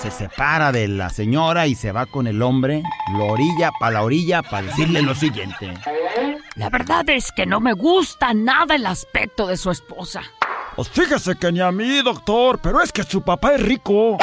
[0.00, 2.82] se separa de la señora y se va con el hombre,
[3.16, 5.74] lo orilla para la orilla para decirle lo siguiente.
[6.56, 10.22] La verdad es que no me gusta nada el aspecto de su esposa.
[10.76, 14.18] Pues fíjese que ni a mí, doctor, pero es que su papá es rico.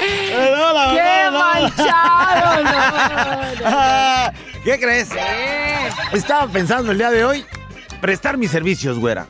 [0.00, 2.62] ¡Qué manchado!
[3.66, 4.32] No, no.
[4.64, 5.08] ¿Qué crees?
[6.16, 7.44] Estaba pensando el día de hoy
[8.00, 9.28] prestar mis servicios, güera.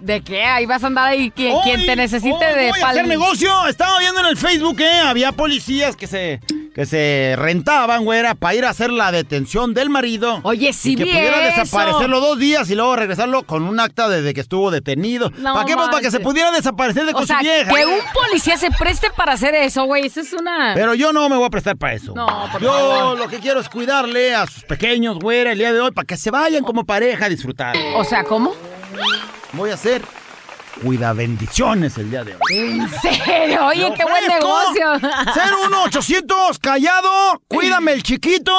[0.00, 0.44] ¿De qué?
[0.44, 3.66] Ahí vas a andar ahí quien, quien te necesite de voy a hacer negocio.
[3.68, 6.40] Estaba viendo en el Facebook que había policías que se
[6.74, 10.38] que se rentaban, güera, para ir a hacer la detención del marido.
[10.44, 11.60] Oye, sí y que pudiera eso.
[11.62, 15.30] desaparecerlo dos días y luego regresarlo con un acta de, de que estuvo detenido.
[15.38, 15.74] No ¿Para qué?
[15.74, 17.74] Pues para que se pudiera desaparecer de O con sea, su vieja.
[17.74, 20.06] que un policía se preste para hacer eso, güey.
[20.06, 20.72] Eso es una...
[20.76, 22.14] Pero yo no me voy a prestar para eso.
[22.14, 23.18] No, por yo favor.
[23.18, 26.16] lo que quiero es cuidarle a sus pequeños, güera, el día de hoy, para que
[26.16, 27.74] se vayan como pareja a disfrutar.
[27.94, 28.54] O sea, ¿cómo?
[29.52, 30.02] Voy a hacer
[30.82, 32.56] cuida bendiciones el día de hoy.
[32.56, 33.66] ¿En serio?
[33.66, 34.94] Oye, qué buen negocio.
[34.98, 38.52] 01800 callado, cuídame el chiquito.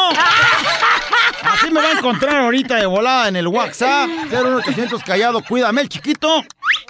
[1.43, 4.07] Así me va a encontrar ahorita de volada en el WhatsApp.
[4.29, 6.43] 01800 callado, cuídame el chiquito.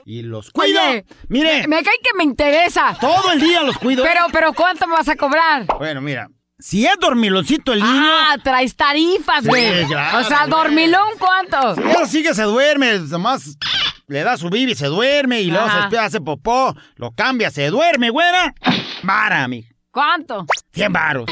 [0.06, 0.82] Y los cuido.
[0.82, 2.98] Oye, Mire, Me cae que me interesa.
[3.00, 4.04] todo el día los cuido.
[4.04, 5.66] Pero, pero, ¿cuánto me vas a cobrar?
[5.78, 6.28] Bueno, mira,
[6.62, 7.92] si es dormiloncito el niño.
[8.06, 9.86] Ah, traes tarifas, Sí, güey.
[9.88, 11.76] claro, o sea, dormilón, ¿cuánto?
[12.06, 13.58] Si sí que se duerme, nomás
[14.08, 17.68] le da su bibi, se duerme y luego se despierta, hace popó, lo cambia, se
[17.70, 18.54] duerme, güera.
[19.04, 19.66] Vara, mi.
[19.92, 20.46] ¿Cuánto?
[20.74, 21.26] 100 varos.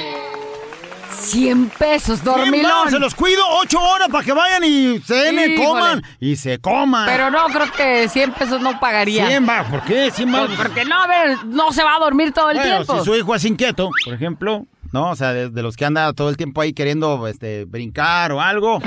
[1.12, 2.90] 100 pesos, 100 varos, dormilón.
[2.92, 5.68] Se los cuido 8 horas para que vayan y cenen, Híjole.
[5.68, 7.06] coman y se coman.
[7.08, 9.28] Pero no, creo que 100 pesos no pagaría.
[9.28, 10.12] 100 varos, ¿por qué?
[10.12, 10.48] 100 varos.
[10.56, 13.00] Pues porque no, a ver, no se va a dormir todo el Bueno, tiempo.
[13.00, 15.10] si su hijo es inquieto, por ejemplo, ¿no?
[15.12, 18.42] O sea, de, de los que anda todo el tiempo ahí queriendo este, brincar o
[18.42, 18.80] algo.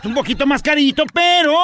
[0.00, 1.54] Es un poquito más carito, pero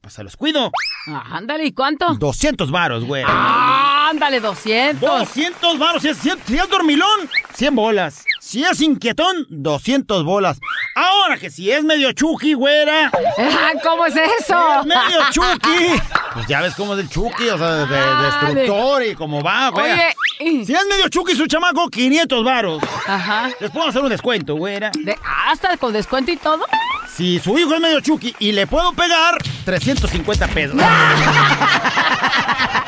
[0.00, 0.70] pues se los cuido.
[1.08, 2.14] Ah, ándale, ¿y cuánto?
[2.14, 3.22] 200 varos, güey.
[3.26, 5.00] Ah, ándale, 200.
[5.20, 6.02] 200 varos.
[6.02, 8.24] Si es, si es- si es dormilón, 100 bolas.
[8.50, 10.58] Si es inquietón, 200 bolas.
[10.96, 13.08] Ahora que si es medio chucky, güera.
[13.38, 14.56] Ah, ¿Cómo es eso?
[14.72, 16.02] Si es medio chucky.
[16.34, 19.40] Pues ya ves cómo es el chucky, o sea, de, de- Ah, destructor y cómo
[19.40, 19.92] va, güey.
[19.92, 22.82] Oye, Si es medio chucky su chamaco, 500 varos.
[23.06, 23.50] Ajá.
[23.60, 24.90] Les puedo hacer un descuento, güera.
[24.98, 26.66] De- ¿Hasta con descuento y todo?
[27.14, 30.76] Si su hijo es medio chucky y le puedo pegar, 350 pesos.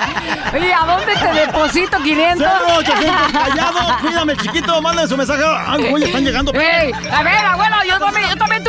[0.54, 2.46] Oye, ¿a dónde te deposito 500?
[2.78, 5.42] 0800 callado, cuídame chiquito, manden su mensaje.
[5.66, 6.52] Ay, güey, están llegando.
[6.54, 8.61] Ey, a ver, abuelo, yo también, yo también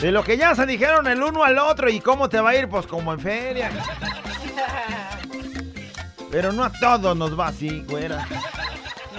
[0.00, 2.56] De lo que ya se dijeron el uno al otro y cómo te va a
[2.56, 3.70] ir, pues como en feria.
[6.30, 8.26] Pero no a todos nos va así, güera.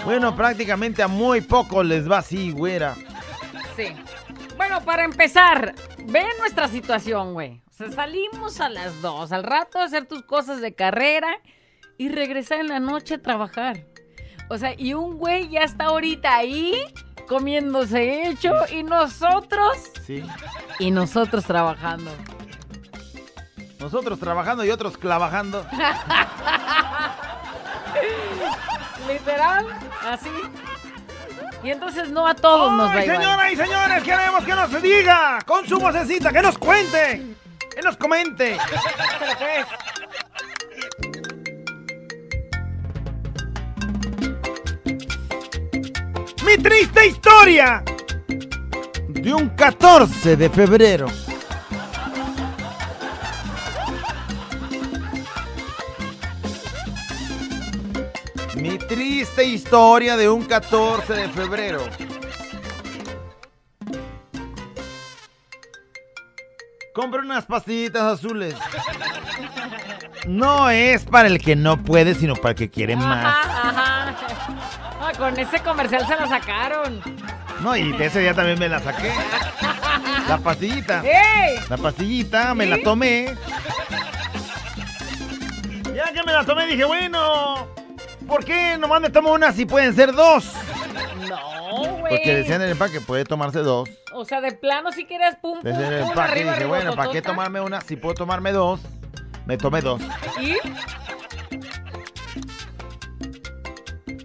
[0.06, 2.96] Bueno, prácticamente a muy pocos les va así, güera.
[3.76, 3.88] Sí.
[4.56, 5.74] Bueno, para empezar,
[6.06, 7.62] ve nuestra situación, güey.
[7.70, 11.40] O sea, salimos a las dos, al rato a hacer tus cosas de carrera
[11.98, 13.86] y regresar en la noche a trabajar.
[14.50, 16.74] O sea, y un güey ya está ahorita ahí
[17.28, 20.24] comiéndose hecho y nosotros Sí.
[20.80, 22.12] y nosotros trabajando.
[23.80, 25.66] Nosotros trabajando y otros clavajando.
[29.08, 29.66] Literal,
[30.06, 30.30] así.
[31.64, 33.18] Y entonces no a todos nos va ¡Ay, igual.
[33.18, 34.04] señoras y señores!
[34.04, 37.36] Queremos que nos diga con su vocecita, que nos cuente,
[37.74, 38.58] que nos comente.
[46.48, 47.84] Mi triste historia.
[49.10, 51.08] De un 14 de febrero.
[58.56, 61.82] Mi triste historia de un 14 de febrero.
[66.94, 68.56] Compra unas pastillitas azules.
[70.26, 73.26] No es para el que no puede, sino para el que quiere más.
[73.26, 73.87] Ajá, ajá.
[75.18, 77.02] Con ese comercial se la sacaron.
[77.62, 79.12] No, y de ese día también me la saqué.
[80.28, 81.02] La pastillita.
[81.04, 81.58] ¡Ey!
[81.70, 83.36] La pastillita, me la tomé.
[85.96, 87.68] Ya que me la tomé, dije, bueno,
[88.28, 90.54] ¿por qué nomás me tomo una si pueden ser dos?
[91.28, 92.16] No, güey.
[92.16, 93.90] Porque decían en el empaque, puede tomarse dos.
[94.14, 96.64] O sea, de plano si quieres pum, pum, Decían en el pum, empaque, arriba, dije,
[96.64, 97.82] arriba, bueno, ¿para qué tomarme una?
[97.82, 98.82] Si puedo tomarme dos,
[99.48, 100.02] me tomé dos.
[100.40, 100.56] ¿Y?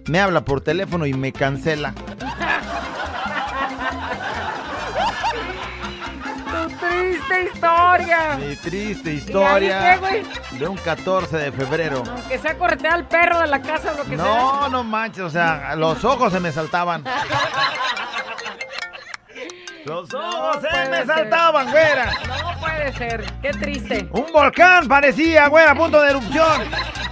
[0.07, 1.93] Me habla por teléfono y me cancela.
[6.51, 8.37] Tu triste historia.
[8.37, 12.03] Mi triste ¿Y historia qué, de un 14 de febrero.
[12.07, 14.25] Aunque sea corretear al perro de la casa o lo que sea.
[14.25, 17.03] No, no manches, o sea, los ojos se me saltaban.
[19.85, 21.07] Los ojos se me ser.
[21.07, 22.11] saltaban, güera.
[22.27, 23.25] No puede ser.
[23.41, 24.07] Qué triste.
[24.11, 26.61] Un volcán parecía, güera, a punto de erupción.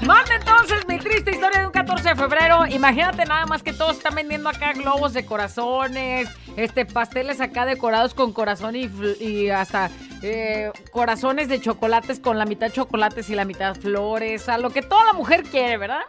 [0.06, 2.66] Manda entonces mi triste historia de un 14 de febrero.
[2.66, 8.16] Imagínate nada más que todos están vendiendo acá globos de corazones, este pasteles acá decorados
[8.16, 9.92] con corazón y, hasta
[10.24, 14.50] eh, corazones de chocolates con la mitad chocolates y la mitad flores.
[14.50, 16.02] A lo que toda la mujer quiere, ¿verdad?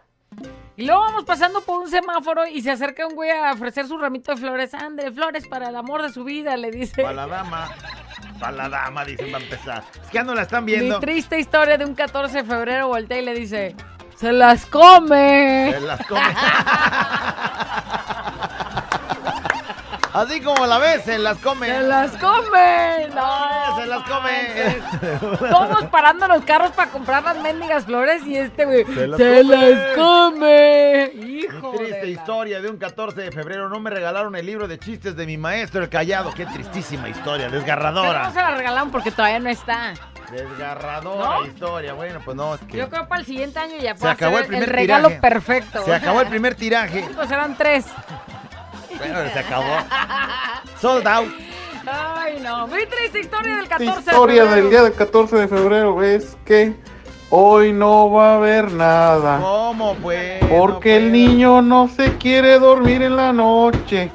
[0.76, 3.98] Y luego vamos pasando por un semáforo y se acerca un güey a ofrecer su
[3.98, 4.72] ramito de flores.
[4.72, 7.02] Ande, flores para el amor de su vida, le dice.
[7.02, 7.70] Para la dama.
[8.42, 9.84] Para la dama, dicen, va a empezar.
[9.94, 10.98] Es que ya no la están viendo.
[10.98, 13.76] Mi triste historia de un 14 de febrero voltea y le dice,
[14.16, 15.70] se las come.
[15.72, 16.20] Se las come.
[20.14, 21.66] Así como la ves, se las come.
[21.68, 23.08] Se las come.
[23.14, 24.78] No, se las come.
[25.50, 29.18] Todos parando los carros para comprar las mendigas flores y este güey Se se, las
[29.18, 29.70] come.
[29.70, 31.10] las come.
[31.14, 33.68] Hijo Mi triste de la- historia de un 14 de febrero.
[33.70, 36.32] No me regalaron el libro de chistes de mi maestro, el callado.
[36.34, 38.30] Qué tristísima historia, Pero no desgarradora.
[38.32, 39.94] se la regalaron porque todavía no está.
[40.30, 41.46] Desgarradora ¿No?
[41.46, 41.92] historia.
[41.94, 42.76] Bueno, pues no, es que.
[42.78, 45.20] Yo creo que para el siguiente año ya Se puede acabó el primer regalo tiraje.
[45.28, 45.84] perfecto.
[45.84, 47.08] Se acabó el primer tiraje.
[47.14, 47.84] Pues eran tres.
[49.08, 49.76] Bueno, se acabó.
[50.80, 51.28] Sold out.
[51.86, 52.66] Ay, no.
[52.68, 54.62] Mi triste historia del La 14 historia de febrero.
[54.62, 56.74] del día del 14 de febrero es que
[57.30, 59.40] hoy no va a haber nada.
[59.40, 60.44] ¿Cómo pues?
[60.46, 64.10] Porque el niño no se quiere dormir en la noche.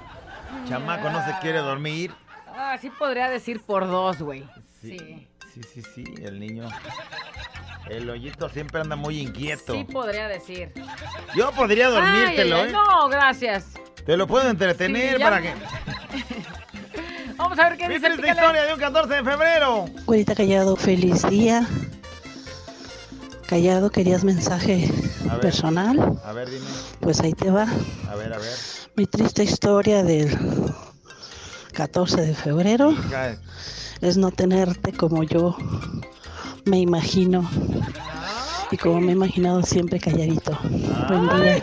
[0.69, 2.13] Chamaco no se quiere dormir.
[2.56, 4.45] Ah, sí podría decir por dos, güey.
[4.82, 5.28] Sí.
[5.54, 6.69] Sí, sí, sí, el niño.
[7.89, 9.73] El hoyito siempre anda muy inquieto.
[9.73, 10.71] Sí podría decir.
[11.36, 12.73] Yo podría dormírtelo, Ay, ay, ay, ¿eh?
[12.73, 13.73] No, gracias.
[14.08, 15.54] Te lo puedo entretener Sí, para que.
[17.38, 18.08] Vamos a ver qué Mi dice.
[18.08, 18.41] triste pícale.
[18.41, 19.86] historia de un 14 de febrero.
[20.06, 21.67] Güerita Callado, feliz día.
[23.48, 24.89] Callado, ¿querías mensaje
[25.30, 25.39] A ver.
[25.41, 26.20] personal?
[26.26, 26.65] A ver, dime.
[27.00, 27.63] Pues ahí te va.
[28.10, 28.52] A ver, a ver.
[28.96, 30.36] Mi triste historia del
[31.74, 33.38] 14 de febrero Hija,
[34.02, 35.56] es no tenerte como yo
[36.65, 37.48] me imagino.
[38.70, 40.58] Y como me he imaginado siempre calladito.
[41.08, 41.62] Buen día.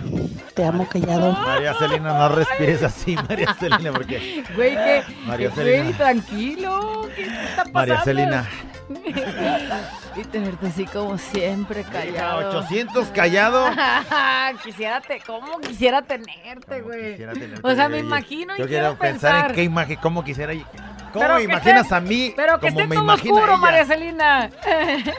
[0.55, 1.33] Te amo callado.
[1.33, 4.43] María Celina, no respires así, María Celina, porque.
[4.55, 5.03] Güey, que.
[5.27, 5.83] María que, Celina.
[5.83, 7.09] Güey, tranquilo.
[7.15, 7.73] ¿Qué está pasando?
[7.73, 8.49] María Celina.
[10.17, 12.51] y tenerte así como siempre callado.
[12.51, 13.67] 800 callado.
[14.65, 17.13] quisiera te, ¿cómo quisiera tenerte, güey?
[17.13, 19.51] Quisiera tenerte, O sea, me imagino y Yo quiero quiero pensar pensar.
[19.51, 20.55] en qué imagen, cómo quisiera.
[21.15, 22.33] ¿Cómo Pero me imaginas a mí?
[22.35, 23.57] Pero que como esté me todo oscuro?
[23.59, 24.51] María Celina.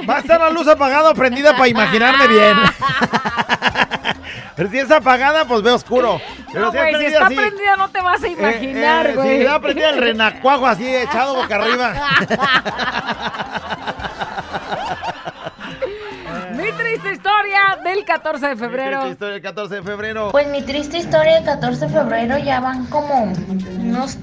[0.09, 2.57] Va a estar la luz apagada o prendida para imaginarme bien.
[4.57, 6.19] Pero si es apagada, pues veo oscuro.
[6.51, 9.15] Pero No, si es güey, si está así, prendida no te vas a imaginar, eh,
[9.15, 9.29] güey.
[9.29, 11.93] Si está prendida el renacuajo así echado boca arriba.
[16.55, 19.07] Mi triste historia del 14 de Triste febrero.
[19.07, 20.29] historia del 14 de febrero.
[20.31, 23.23] Pues mi triste historia del 14 de febrero ya van como
[23.81, 24.17] unos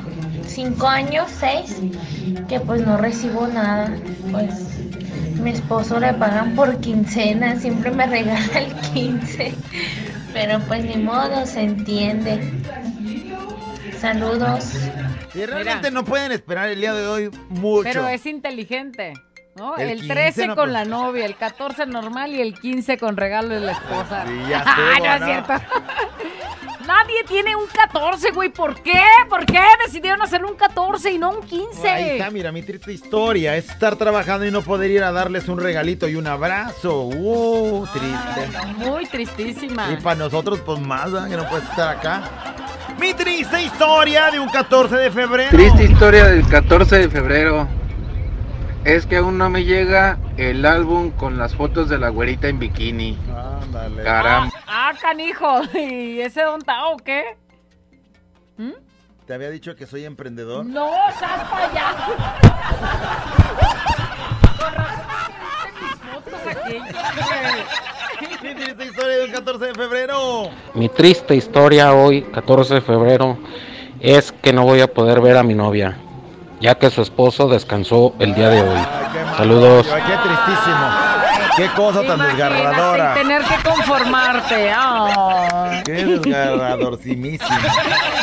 [0.53, 1.77] 5 años, 6,
[2.49, 3.95] que pues no recibo nada.
[4.31, 4.51] Pues
[5.41, 9.55] mi esposo le pagan por quincena, siempre me regala el 15,
[10.33, 12.53] pero pues ni modo, se entiende.
[14.01, 14.75] Saludos.
[15.35, 17.85] Y realmente no pueden esperar el día de hoy mucho.
[17.85, 19.15] Pero es inteligente.
[19.55, 19.77] ¿no?
[19.77, 20.73] El El, 15 13 no, con pues.
[20.73, 24.25] la novia, el 14 normal y el 15 con regalo de la esposa.
[24.27, 25.53] Sí, ya Ah, estuvo, no es cierto.
[26.87, 28.49] Nadie tiene un 14, güey.
[28.49, 29.01] ¿Por qué?
[29.28, 31.89] ¿Por qué decidieron hacer un 14 y no un 15?
[31.89, 35.49] Ahí está, mira, mi triste historia es estar trabajando y no poder ir a darles
[35.49, 37.05] un regalito y un abrazo.
[37.05, 38.59] Uh, triste.
[38.76, 39.93] Muy tristísima.
[39.93, 41.28] Y para nosotros, pues más, ¿verdad?
[41.28, 42.22] que no puedes estar acá.
[42.99, 45.51] Mi triste historia de un 14 de febrero.
[45.51, 47.82] Triste historia del 14 de febrero.
[48.85, 52.59] Es que aún no me llega el álbum con las fotos de la güerita en
[52.59, 53.16] bikini.
[53.62, 54.03] Ándale.
[54.03, 54.53] Caramba.
[54.66, 55.62] Ah, canijo.
[55.74, 57.37] ¿Y ese don está o qué?
[59.26, 60.66] ¿Te había dicho que soy emprendedor?
[60.66, 61.95] No, sas para allá.
[64.59, 65.07] Con razón
[65.80, 66.97] viste mis fotos aquellas,
[68.20, 70.51] Mi triste historia de un 14 de febrero.
[70.74, 73.39] Mi triste historia hoy, 14 de febrero,
[74.01, 75.97] es que no voy a poder ver a mi novia,
[76.63, 78.79] ya que su esposo descansó el día de hoy.
[79.37, 79.87] Saludos.
[79.93, 80.87] Ay, Qué tristísimo.
[81.57, 83.13] Qué cosa tan desgarradora.
[83.15, 84.73] Tener que conformarte.
[85.85, 87.51] Qué desgarradorcimísimo.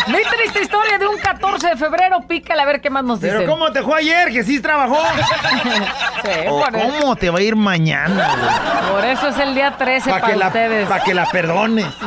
[0.08, 2.22] Mi triste historia de un 14 de febrero.
[2.28, 3.50] Pícale a ver qué más nos Pero dicen.
[3.52, 4.30] ¿cómo te fue ayer?
[4.32, 4.98] ¿Que sí trabajó?
[6.22, 8.36] Sí, ¿O por, eso, cómo te va a ir mañana?
[8.36, 8.92] güey?
[8.92, 10.88] por eso es el día 13 Para para que, la, ustedes.
[10.90, 11.86] pa' que la perdones.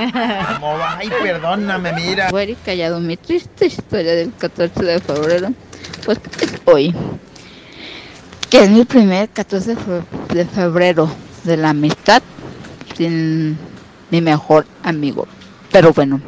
[0.61, 0.97] ¿Cómo va?
[0.99, 2.29] Ay, perdóname, mira.
[2.31, 5.49] Güey, callado, mi triste historia del 14 de febrero,
[6.05, 6.95] pues es hoy,
[8.51, 11.09] que es mi primer 14 de fe- de febrero
[11.45, 12.23] de la amistad
[12.97, 13.59] sin
[14.11, 15.27] mi mejor amigo.
[15.71, 16.21] Pero bueno,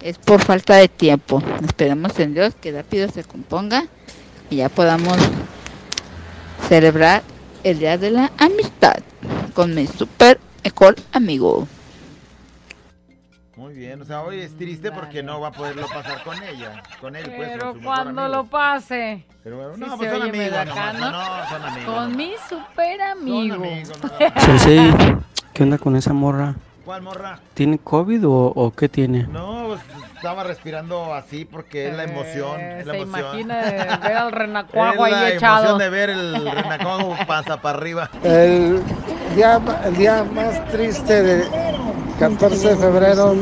[0.00, 1.42] es por falta de tiempo.
[1.64, 3.86] Esperemos en Dios que rápido se componga
[4.50, 5.16] y ya podamos
[6.68, 7.22] celebrar
[7.64, 8.96] el día de la amistad
[9.54, 11.66] con mi super mejor amigo.
[13.62, 16.82] Muy bien, o sea, hoy es triste porque no va a poderlo pasar con ella.
[17.00, 17.50] Con él, pues.
[17.52, 19.24] Pero con cuando lo pase.
[19.44, 20.94] Pero bueno, no, pues son amigos medio nomás.
[20.98, 21.48] No, ¿no?
[21.48, 21.94] son amigos.
[21.94, 23.64] Con mi super amigo.
[24.38, 24.92] Sensei,
[25.54, 26.56] ¿qué onda con esa morra?
[26.84, 27.38] ¿Cuál morra?
[27.54, 29.28] ¿Tiene COVID o, o qué tiene?
[29.28, 29.80] No, pues
[30.16, 32.60] estaba respirando así porque es la emoción.
[32.60, 33.28] es la Eh, Se emoción.
[33.30, 35.78] imagina de ver al Es renacuajo la ahí emoción echado.
[35.78, 38.10] de ver el renacuajo pasa para arriba.
[38.24, 38.82] El
[39.36, 41.71] día, el día más triste de
[42.22, 43.34] 14 de febrero,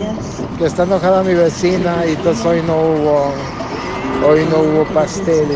[0.56, 3.34] que está enojada mi vecina y entonces hoy no hubo,
[4.26, 5.46] hoy no hubo pastel.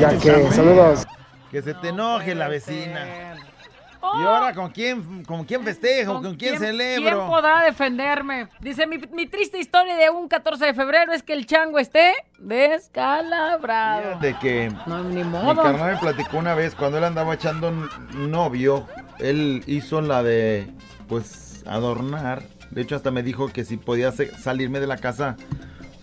[0.00, 1.06] Ya que, saludos.
[1.50, 3.36] Que se te enoje la vecina.
[4.00, 6.22] ¿Y ahora con quién, con quién festejo?
[6.22, 7.18] ¿Con, quién, celebro?
[7.18, 8.48] ¿Quién podrá defenderme?
[8.60, 12.14] Dice, mi, mi triste historia de un 14 de febrero es que el chango esté
[12.38, 14.18] descalabrado.
[14.20, 15.62] De que No, ni mi modo.
[15.62, 18.86] carnal me platicó una vez cuando él andaba echando un novio,
[19.18, 20.72] él hizo la de,
[21.06, 22.42] pues, adornar.
[22.70, 25.36] De hecho, hasta me dijo que si podía salirme de la casa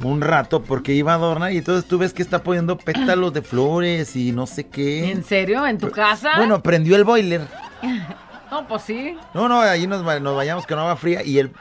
[0.02, 3.42] un rato porque iba a adornar y entonces tú ves que está poniendo pétalos de
[3.42, 5.12] flores y no sé qué.
[5.12, 5.66] ¿En serio?
[5.66, 6.32] ¿En tu casa?
[6.38, 7.42] Bueno, prendió el boiler.
[8.52, 9.18] No, pues sí.
[9.34, 11.52] No, no, ahí nos, nos bañamos con agua fría y él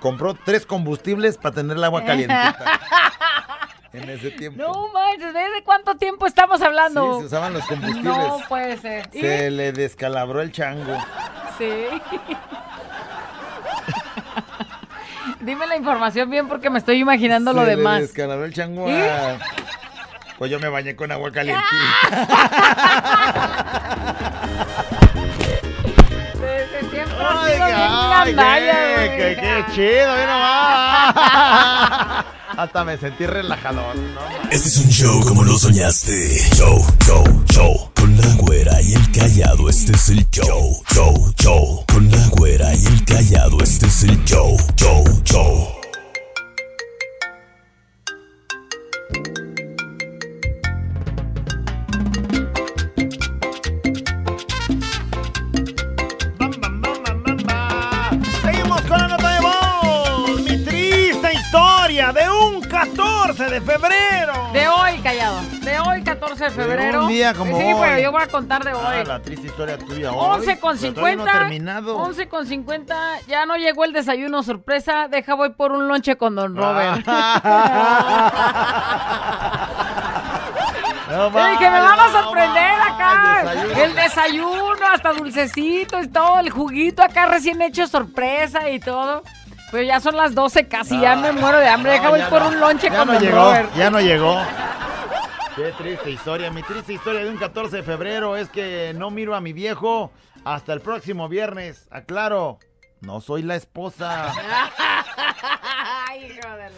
[0.00, 2.56] compró tres combustibles para tener el agua calientita
[3.92, 4.62] en ese tiempo.
[4.62, 7.16] No manches, ¿de cuánto tiempo estamos hablando?
[7.16, 8.04] Sí, se usaban los combustibles.
[8.04, 9.10] No puede ser.
[9.12, 9.20] ¿Y?
[9.20, 10.96] Se le descalabró el chango.
[11.58, 11.68] Sí.
[15.40, 18.00] Dime la información bien porque me estoy imaginando lo le demás.
[18.02, 18.94] descalabró el chango ¿Y?
[18.94, 19.38] a-
[20.38, 21.70] Pues yo me bañé con agua calientita.
[26.40, 32.24] Desde siempre Ay, qué, qué- qué chido, mira nomás.
[32.60, 34.20] Hasta me sentí relajador, ¿no?
[34.50, 36.12] Este es un show como lo soñaste.
[36.54, 37.90] Show, show, show.
[37.94, 40.82] Con la güera y el callado, este es el show.
[40.92, 41.84] Show, show.
[41.90, 44.58] Con la güera y el callado, este es el show.
[44.76, 45.79] Show, show.
[63.50, 64.32] De febrero.
[64.52, 65.40] De hoy, callado.
[65.62, 67.02] De hoy, 14 de febrero.
[67.02, 67.74] un día como sí, hoy.
[67.80, 68.80] pero yo voy a contar de hoy.
[68.84, 70.38] Ah, la triste historia tuya hoy.
[70.38, 71.24] 11 con Pero todavía 50.
[71.24, 71.96] No ha terminado.
[71.96, 72.96] 11 con 50.
[73.26, 75.08] Ya no llegó el desayuno sorpresa.
[75.08, 77.04] Deja voy por un lonche con Don Robert.
[81.10, 83.42] No Dije, que me van a sorprender acá.
[83.42, 83.82] desayuno.
[83.82, 86.38] El desayuno, hasta dulcecitos y todo.
[86.38, 89.24] El juguito acá recién hecho sorpresa y todo.
[89.70, 91.00] Pero ya son las 12 casi.
[91.00, 91.92] ya me muero de hambre.
[91.92, 92.48] Deja No, voy ya por no.
[92.48, 93.70] un lonche ya con no llegó, Robert.
[93.76, 94.36] Ya no llegó.
[95.56, 96.50] Qué triste historia.
[96.50, 100.10] Mi triste historia de un 14 de febrero es que no miro a mi viejo
[100.44, 101.86] hasta el próximo viernes.
[101.90, 102.58] Aclaro,
[103.00, 104.32] no soy la esposa.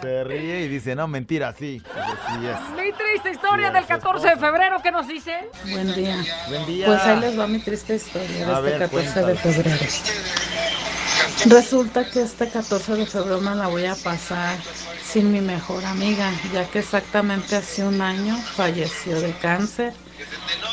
[0.00, 1.80] Se ríe y dice, no, mentira, sí.
[1.80, 2.70] Sí es.
[2.82, 4.76] Mi triste historia Sí, del su 14 de febrero.
[4.82, 5.48] ¿Qué nos dice?
[5.64, 6.16] Buen día.
[6.48, 6.86] Buen día.
[6.86, 9.86] Pues ahí les va mi triste historia de este ver, 14 de febrero.
[11.44, 14.68] Resulta que este 14 de febrero me la voy a pasar
[15.00, 20.00] sin mi mejor amiga, ya que exactamente hace un año falleció de cáncer.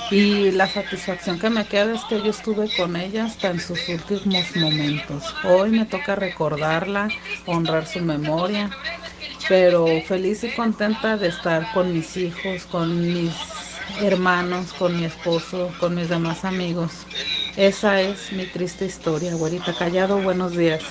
[0.09, 3.89] Y la satisfacción que me queda es que yo estuve con ella hasta en sus
[3.89, 5.37] últimos momentos.
[5.41, 7.15] Hoy me toca recordarla,
[7.45, 8.77] honrar su memoria,
[9.47, 13.68] pero feliz y contenta de estar con mis hijos, con mis
[14.01, 17.05] hermanos, con mi esposo, con mis demás amigos.
[17.57, 20.81] Esa es mi triste historia, güerita Callado, buenos días.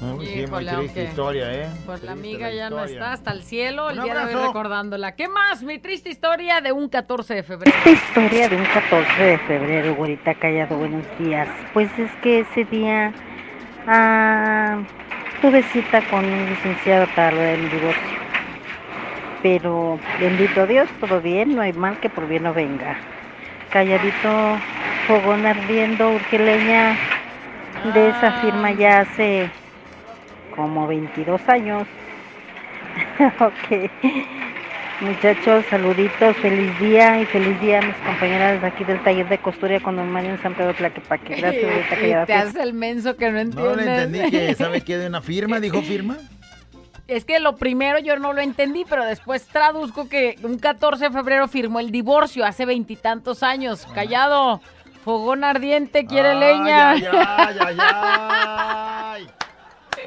[0.00, 1.68] Muy, sí, muy Híjole, triste aunque- historia, ¿eh?
[1.84, 5.14] Pues la amiga ya no está hasta el cielo, el Un día de hoy recordándola.
[5.14, 5.62] ¿Qué más?
[5.62, 7.76] Mi triste historia de un 14 de febrero.
[7.84, 11.48] Historia de un 14 de febrero, güerita callado, buenos días.
[11.74, 13.12] Pues es que ese día
[13.86, 14.82] ah,
[15.42, 18.20] tuve cita con un licenciado para lo de mi divorcio.
[19.42, 22.96] Pero bendito Dios, todo bien, no hay mal que por bien no venga.
[23.70, 24.58] Calladito,
[25.06, 26.96] fogón ardiendo, urge leña
[27.94, 29.50] de esa firma ya hace
[30.54, 31.86] como 22 años.
[33.40, 33.90] ok.
[35.00, 39.38] Muchachos, saluditos, feliz día y feliz día a mis compañeras de aquí del taller de
[39.38, 41.36] costura con don Mario en San Pedro Tlaquepaque.
[41.36, 43.76] Gracias, ahorita que Y ya te hace el menso que no entiendes.
[43.76, 46.18] No le entendí que sabe que de una firma, dijo firma.
[47.10, 51.10] Es que lo primero yo no lo entendí, pero después traduzco que un 14 de
[51.10, 53.84] febrero firmó el divorcio hace veintitantos años.
[53.94, 54.60] Callado,
[55.04, 56.90] fogón ardiente, quiere Ay, leña.
[56.92, 57.76] ay, ay, ay,
[59.26, 59.30] ay.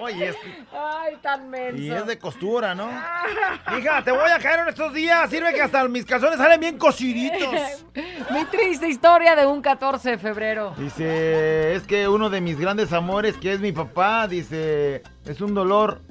[0.02, 1.78] Oye, es que- Ay, tan menso.
[1.82, 2.90] y es de costura, ¿no?
[3.78, 5.30] Hija, te voy a caer en estos días.
[5.30, 7.54] Sirve que hasta mis calzones salen bien cosiditos.
[8.32, 10.74] Mi triste historia de un 14 de febrero.
[10.78, 15.54] Dice, es que uno de mis grandes amores, que es mi papá, dice, es un
[15.54, 16.02] dolor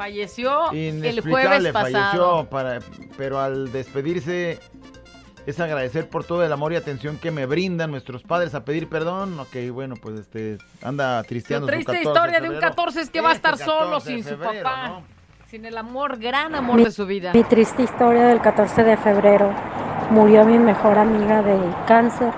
[0.00, 1.92] Falleció el jueves pasado.
[1.92, 2.78] falleció, para,
[3.18, 4.58] pero al despedirse
[5.44, 8.88] es agradecer por todo el amor y atención que me brindan nuestros padres a pedir
[8.88, 9.38] perdón.
[9.38, 12.70] Ok, bueno, pues este anda tristeando su triste 14 historia de un febrero.
[12.70, 14.88] 14 es que va a estar Este solo 14 de sin su papá.
[14.88, 15.02] ¿no?
[15.50, 17.32] Sin el amor, gran amor de su vida.
[17.34, 19.52] Mi triste historia del 14 de febrero.
[20.10, 22.32] Murió mi mejor amiga de cáncer.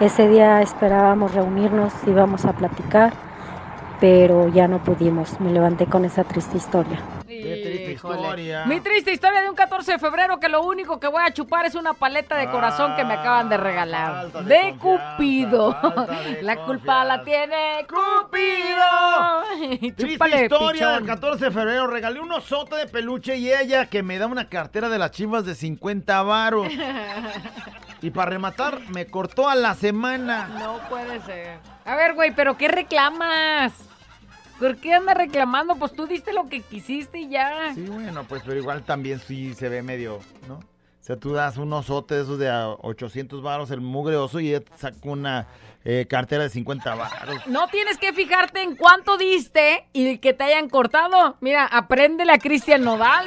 [0.00, 3.12] Ese día esperábamos reunirnos, íbamos a platicar,
[4.04, 5.40] pero ya no pudimos.
[5.40, 7.00] Me levanté con esa triste historia.
[7.26, 8.66] Qué triste historia.
[8.66, 11.64] Mi triste historia de un 14 de febrero que lo único que voy a chupar
[11.64, 14.30] es una paleta de corazón que me acaban de regalar.
[14.30, 15.72] falta de, de Cupido.
[15.80, 19.90] falta de La culpa la tiene Cupido.
[19.96, 21.06] Triste historia del pichón.
[21.06, 21.86] 14 de febrero.
[21.86, 25.46] Regalé un osote de peluche y ella que me da una cartera de las chivas
[25.46, 26.68] de 50 varos.
[28.02, 30.50] Y para rematar, me cortó a la semana.
[30.58, 31.56] No puede ser.
[31.86, 33.72] A ver, güey, ¿pero qué reclamas?
[34.64, 35.76] ¿Por qué andas reclamando?
[35.76, 37.74] Pues tú diste lo que quisiste y ya.
[37.74, 40.54] Sí, bueno, pues pero igual también sí se ve medio, ¿no?
[40.54, 40.62] O
[41.06, 44.48] sea, tú das un osote de esos de a 800 varos, el mugre oso, y
[44.48, 45.48] ella te saca una
[45.84, 47.46] eh, cartera de 50 varos.
[47.46, 51.36] No tienes que fijarte en cuánto diste y que te hayan cortado.
[51.42, 53.26] Mira, apréndele a Cristian Nodal.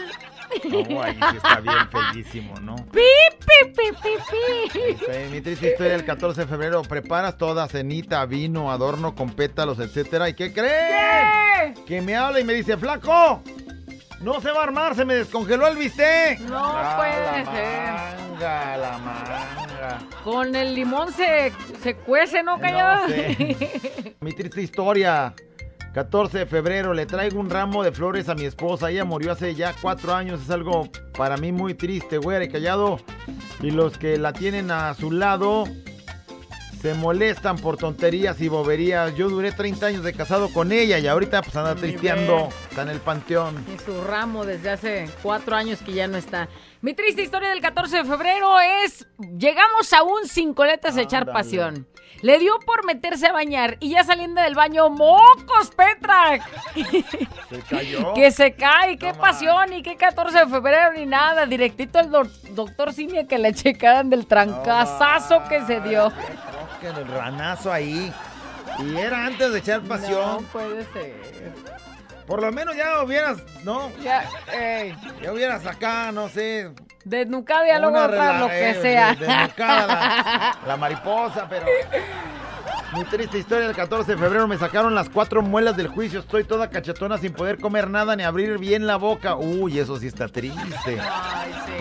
[0.89, 2.75] No, ahí sí está bien feísimo, ¿no?
[2.75, 2.99] Pi,
[3.39, 4.09] pi, pi, pi,
[4.73, 4.79] pi.
[4.93, 6.81] Dice, Mi triste historia del 14 de febrero.
[6.83, 10.29] Preparas toda cenita, vino, adorno con pétalos, etcétera.
[10.29, 11.77] ¿Y qué crees?
[11.85, 13.41] Que me habla y me dice, flaco,
[14.21, 16.39] no se va a armar, se me descongeló el bistec.
[16.41, 18.29] No Ah, puede la ser.
[18.31, 19.99] Manga, la manga.
[20.23, 23.07] Con el limón se, se cuece, ¿no, callado?
[23.07, 24.15] No sé.
[24.21, 25.33] Mi triste historia.
[25.97, 28.91] 14 de febrero, le traigo un ramo de flores a mi esposa.
[28.91, 30.43] Ella murió hace ya cuatro años.
[30.43, 30.87] Es algo
[31.17, 32.99] para mí muy triste, güey, y callado.
[33.63, 35.63] Y los que la tienen a su lado
[36.79, 39.15] se molestan por tonterías y boberías.
[39.15, 42.49] Yo duré 30 años de casado con ella y ahorita pues anda tristeando.
[42.69, 43.55] Está en el panteón.
[43.73, 46.47] Y su ramo desde hace cuatro años que ya no está.
[46.81, 51.25] Mi triste historia del 14 de febrero es, llegamos a un sin coletas a echar
[51.25, 51.87] pasión.
[52.21, 56.39] Le dio por meterse a bañar y ya saliendo del baño, ¡mocos, Petra!
[57.49, 58.13] Se cayó.
[58.13, 61.45] Que se cae, qué pasión y qué 14 de febrero ni nada.
[61.45, 66.11] Directito al doc- doctor Simia que le checaran del trancazazo que se dio.
[66.81, 68.11] Que el ranazo ahí.
[68.79, 70.41] Y era antes de echar pasión.
[70.41, 71.15] No puede ser.
[72.27, 73.89] Por lo menos ya hubieras, ¿no?
[74.03, 74.93] Ya, ey.
[75.23, 76.69] Ya hubieras acá, no sé.
[77.05, 79.15] Desnucada y luego una otra, rela- lo que eh, sea.
[79.15, 81.65] de- desnucada la, la mariposa, pero.
[82.97, 86.19] Mi triste historia del 14 de febrero me sacaron las cuatro muelas del juicio.
[86.19, 89.35] Estoy toda cachetona sin poder comer nada ni abrir bien la boca.
[89.35, 90.97] Uy, eso sí está triste.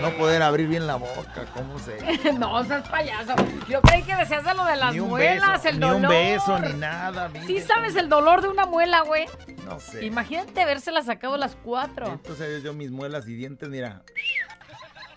[0.02, 2.32] No poder abrir bien la boca, ¿cómo se?
[2.38, 3.34] no, seas payaso.
[3.66, 6.02] Yo creí que decías de lo de las Ni un muelas, beso, el ni dolor.
[6.02, 7.30] un beso, ni nada.
[7.46, 9.24] Sí sabes el dolor de una muela, güey.
[9.64, 10.04] No sé.
[10.04, 12.08] Imagínate habérsela sacado las cuatro.
[12.08, 14.02] Entonces yo mis muelas y dientes, mira.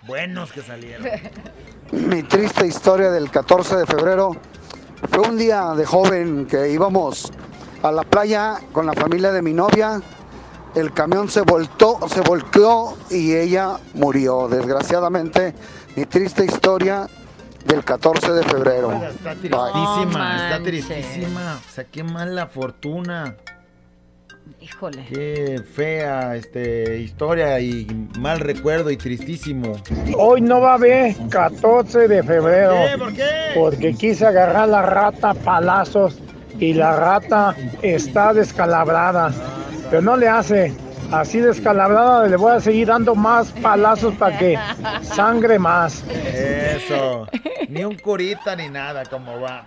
[0.03, 1.05] Buenos que salieron.
[1.91, 4.31] Mi triste historia del 14 de febrero
[5.07, 7.31] fue un día de joven que íbamos
[7.81, 10.01] a la playa con la familia de mi novia.
[10.75, 14.47] El camión se voltó, se volteó y ella murió.
[14.47, 15.55] Desgraciadamente,
[15.95, 17.07] mi triste historia
[17.65, 18.91] del 14 de febrero.
[18.91, 19.49] Está Bye.
[19.49, 21.59] tristísima, está tristísima.
[21.67, 23.35] O sea, qué mala fortuna.
[24.61, 25.05] Híjole.
[25.05, 27.85] Qué fea este, historia y
[28.17, 29.73] mal recuerdo y tristísimo.
[30.17, 32.73] Hoy no va a haber 14 de febrero.
[32.73, 32.97] ¿Por qué?
[32.97, 33.51] ¿Por qué?
[33.55, 36.19] Porque quise agarrar la rata a palazos
[36.59, 39.31] y la rata está descalabrada.
[39.89, 40.73] Pero no le hace.
[41.11, 44.59] Así descalabrada le voy a seguir dando más palazos para que
[45.01, 46.03] sangre más.
[46.33, 47.27] Eso.
[47.67, 49.65] Ni un curita ni nada, como va.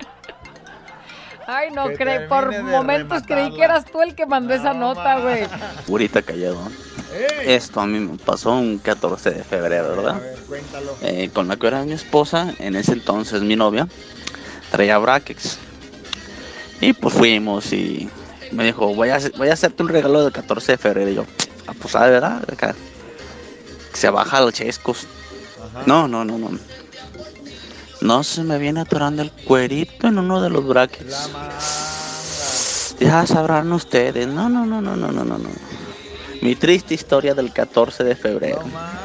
[1.55, 5.46] Ay, no, cre- por momentos creí que eras tú el que mandó esa nota, güey.
[5.86, 6.59] Purita callado.
[7.44, 10.22] Esto a mí me pasó un 14 de febrero, ¿verdad?
[10.48, 10.96] Cuéntalo.
[11.03, 13.86] Eh, con la que era mi esposa, en ese entonces mi novia,
[14.70, 15.59] traía brackets.
[16.80, 18.09] Y pues fuimos y
[18.50, 21.11] me dijo, voy a, voy a hacerte un regalo del 14 de febrero.
[21.11, 21.26] Y yo,
[21.66, 22.42] ah, pues sabe, ¿verdad?
[22.50, 22.74] Acá,
[23.92, 25.07] se baja los chescos.
[25.86, 26.59] No, no, no, no.
[28.03, 31.30] No se me viene atorando el cuerito en uno de los brackets.
[32.98, 34.26] Ya sabrán ustedes.
[34.26, 35.48] No, no, no, no, no, no, no, no.
[36.40, 38.62] Mi triste historia del 14 de febrero.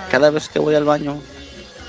[0.10, 1.22] Cada vez que voy al baño,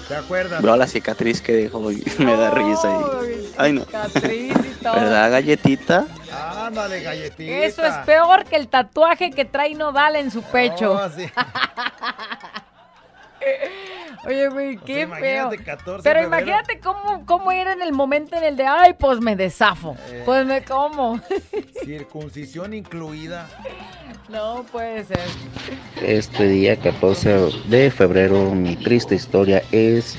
[0.07, 0.61] ¿Te acuerdas?
[0.61, 2.91] veo la cicatriz que dejó y me da risa.
[2.91, 3.53] Y...
[3.57, 3.87] Ay, no.
[4.83, 6.05] ¿Verdad, galletita?
[6.31, 7.53] Ándale, galletita.
[7.53, 10.93] Eso es peor que el tatuaje que trae Nodal en su pecho.
[10.93, 11.25] Oh, sí.
[14.27, 15.47] Oye, güey, qué feo.
[15.53, 16.27] imagínate, 14 de Pero febrero.
[16.27, 19.97] imagínate cómo, cómo era en el momento en el de, ay, pues me desafo.
[20.11, 20.23] Eh.
[20.25, 21.21] Pues me como.
[21.85, 23.49] Circuncisión incluida.
[24.29, 25.21] no puede ser.
[26.03, 30.19] Este día 14 de febrero, mi triste historia es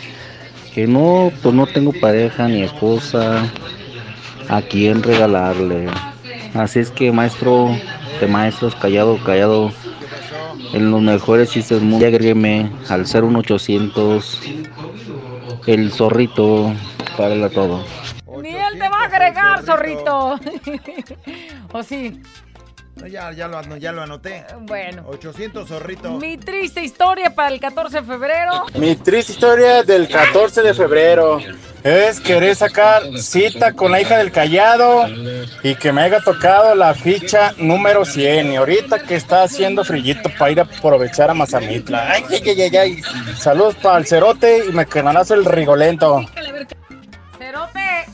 [0.74, 3.44] que no, pues no tengo pareja ni esposa
[4.48, 5.88] a quien regalarle.
[6.54, 7.70] Así es que maestro
[8.20, 9.72] de maestros, callado, callado,
[10.74, 14.42] en los mejores chistes muy agrégueme al 01800
[15.68, 16.74] el zorrito
[17.18, 17.84] para todo.
[18.42, 20.40] Ni él te va a agregar, zorrito.
[21.74, 22.22] ¿O sí?
[23.02, 24.44] No, Ya, ya, lo, ano- ya lo anoté.
[24.62, 25.04] Bueno.
[25.08, 26.12] 800 zorrito.
[26.12, 28.66] Mi triste historia para el 14 de febrero.
[28.76, 31.40] Mi triste historia del 14 de febrero
[31.84, 35.08] es querer sacar cita con la hija del callado
[35.64, 38.52] y que me haya tocado la ficha número 100.
[38.54, 42.12] Y ahorita que está haciendo frillito para ir a aprovechar a Mazamitla.
[42.12, 43.02] Ay, ay, ay, ay, ay.
[43.38, 46.26] Saludos para el cerote y me canalazo el rigolento.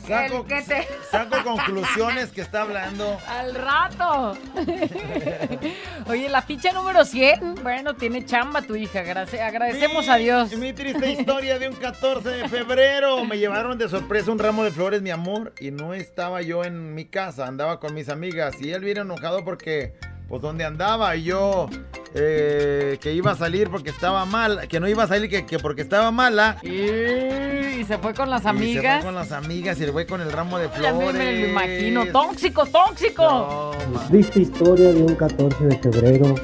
[0.08, 0.88] Saco- el que te...
[1.10, 3.18] Saco conclusiones que está hablando.
[3.28, 4.36] Al rato.
[6.08, 7.56] Oye, la ficha número 100.
[7.62, 9.02] Bueno, tiene chamba tu hija.
[9.02, 10.52] Gracias, agradecemos a Dios.
[10.56, 13.24] Mi triste historia de un 14 de febrero.
[13.24, 16.94] Me llevaron de sorpresa un ramo de flores, mi amor, y no estaba yo en
[16.94, 18.60] mi casa, andaba con mis amigas.
[18.60, 19.94] Y él viene enojado porque,
[20.28, 21.14] pues, ¿dónde andaba?
[21.16, 21.68] Y yo,
[22.14, 25.58] eh, que iba a salir porque estaba mal, que no iba a salir que, que
[25.58, 26.56] porque estaba mala.
[26.62, 28.96] Y se fue con las Y se amigas.
[29.02, 31.14] fue con las amigas y el güey con el ramo de Ya me, flores.
[31.14, 32.06] me lo imagino.
[32.06, 33.72] Tóxico, tóxico.
[34.08, 36.34] Triste historia de un 14 de febrero.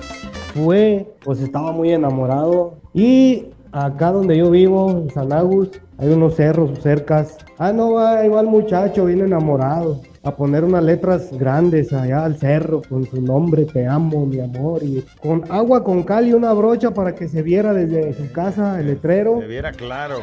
[0.55, 2.75] Fue, pues estaba muy enamorado.
[2.95, 7.39] Y acá donde yo vivo, en San Agus, hay unos cerros cercas.
[7.59, 10.01] Ah, no, va igual muchacho, bien enamorado.
[10.25, 14.83] A poner unas letras grandes allá al cerro con su nombre, te amo, mi amor.
[14.85, 18.79] Y con agua con cal y una brocha para que se viera desde su casa
[18.79, 19.41] el letrero.
[19.41, 20.19] Se viera claro.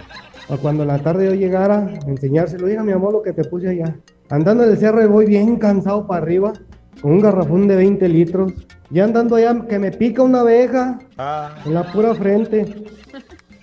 [0.48, 3.68] A cuando en la tarde yo llegara enseñárselo, diga mi amor lo que te puse
[3.68, 3.94] allá.
[4.30, 6.54] Andando en el cerro y voy bien cansado para arriba,
[7.02, 8.54] con un garrafón de 20 litros.
[8.90, 11.56] Ya andando allá que me pica una abeja Ah.
[11.66, 12.66] en la pura frente.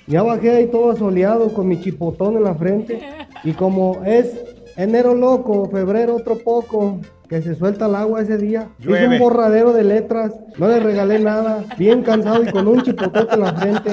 [0.07, 3.01] Ya bajé ahí todo soleado con mi chipotón en la frente.
[3.43, 4.39] Y como es
[4.77, 8.69] enero loco, febrero otro poco, que se suelta el agua ese día.
[8.79, 9.09] Hice Llueve.
[9.09, 13.41] un borradero de letras, no le regalé nada, bien cansado y con un chipotote en
[13.41, 13.91] la frente.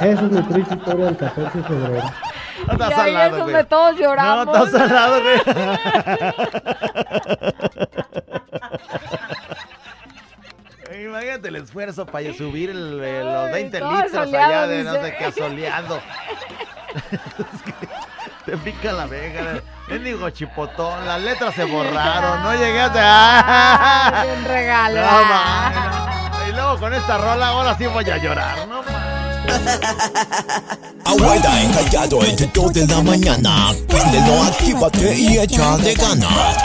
[0.00, 2.04] Esa es mi triste historia del 14 de febrero.
[2.66, 3.52] No estás Y ahí salado, es güey.
[3.52, 4.46] donde todos lloramos.
[4.46, 5.38] No, estás salado, güey.
[11.04, 15.14] Imagínate el esfuerzo para subir el- el- los 20 todo litros allá de no sé
[15.18, 16.00] qué soleado.
[18.44, 24.26] Te pica la vega, mendigo chipotón, las letras se borraron, no llegaste a...
[24.36, 25.00] Un regalo.
[25.00, 26.48] No, man, no.
[26.48, 28.82] Y luego con esta rola, ahora sí voy a llorar, ¿no?
[31.06, 33.72] Abuela encallado entre 2 de la mañana.
[33.88, 36.56] Préndelo, actívate y échale ganas.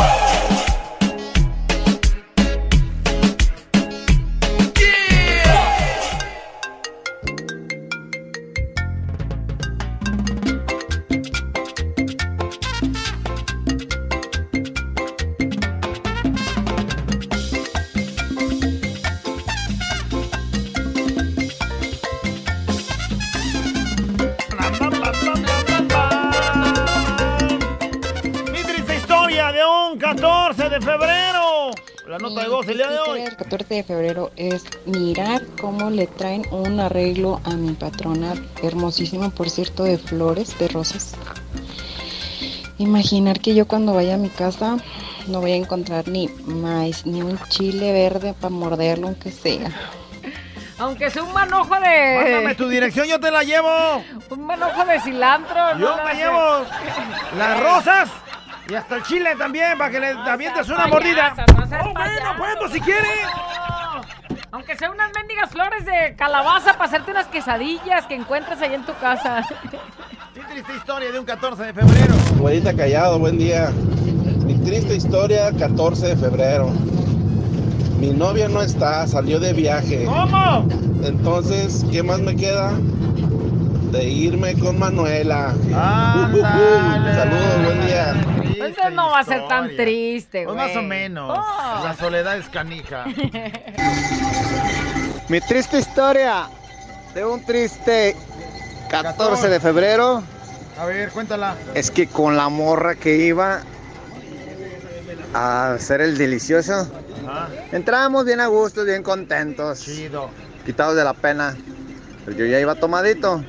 [33.70, 39.48] 14 de febrero es mirar cómo le traen un arreglo a mi patrona, hermosísimo por
[39.52, 41.16] cierto, de flores, de rosas.
[42.80, 44.78] Imaginar que yo cuando vaya a mi casa
[45.28, 49.72] no voy a encontrar ni maíz, ni un chile verde para morderlo, aunque sea.
[50.80, 52.22] Aunque sea un manojo de.
[52.24, 53.70] Mándame tu dirección, yo te la llevo.
[54.32, 55.78] Un manojo de cilantro.
[55.78, 56.16] Yo no sé.
[56.16, 56.66] llevo
[57.38, 58.10] las rosas
[58.70, 61.34] y hasta el chile también para que le avientes una mordida.
[61.36, 63.08] payaso, no seas Oh, bueno, si quiere.
[64.52, 68.84] Aunque sea unas mendigas flores de calabaza para hacerte unas quesadillas que encuentres ahí en
[68.84, 69.46] tu casa.
[70.34, 72.14] Qué triste historia de un 14 de febrero.
[72.38, 73.72] Güerita Callado, buen día.
[74.46, 76.70] Mi triste historia, 14 de febrero.
[78.00, 80.06] Mi novia no está, salió de viaje.
[80.06, 80.68] ¿Cómo?
[81.04, 82.72] Entonces, ¿qué más me queda?
[83.92, 85.48] De irme con Manuela.
[85.74, 87.16] Ándale.
[87.16, 88.12] Saludos, buen día.
[88.44, 90.68] Entonces no va a ser tan triste, Pues güey.
[90.68, 91.38] más o menos.
[91.40, 91.84] Oh.
[91.84, 93.06] La soledad es canija.
[95.28, 96.48] Mi triste historia
[97.16, 98.16] de un triste
[98.90, 100.22] 14 de febrero
[100.80, 101.56] A ver, cuéntala.
[101.74, 103.62] es que con la morra que iba
[105.34, 106.88] a hacer el delicioso,
[107.28, 107.48] Ajá.
[107.72, 110.30] entramos bien a gusto, bien contentos, Chido.
[110.66, 111.56] quitados de la pena.
[112.26, 113.44] Pero yo ya iba tomadito.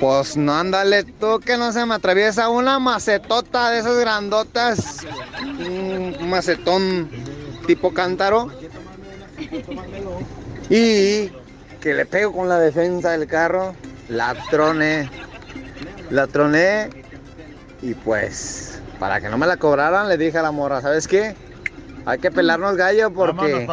[0.00, 5.06] Pues no ándale tú que no se me atraviesa una macetota de esas grandotas,
[5.58, 7.10] un macetón
[7.66, 8.48] tipo cántaro.
[10.70, 11.30] Y
[11.80, 13.74] que le pego con la defensa del carro,
[14.08, 15.10] la troné,
[16.08, 16.88] la troné
[17.82, 21.34] y pues para que no me la cobraran le dije a la morra, ¿sabes qué?
[22.06, 23.68] Hay que pelarnos gallo porque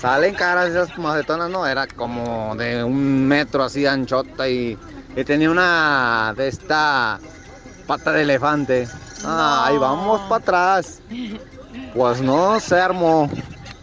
[0.00, 4.78] salen caras esas macetonas, no, era como de un metro así anchota y,
[5.16, 7.18] y tenía una de esta
[7.86, 8.88] pata de elefante.
[9.24, 11.00] Ah, ahí vamos para atrás.
[11.94, 13.30] Pues no se armó.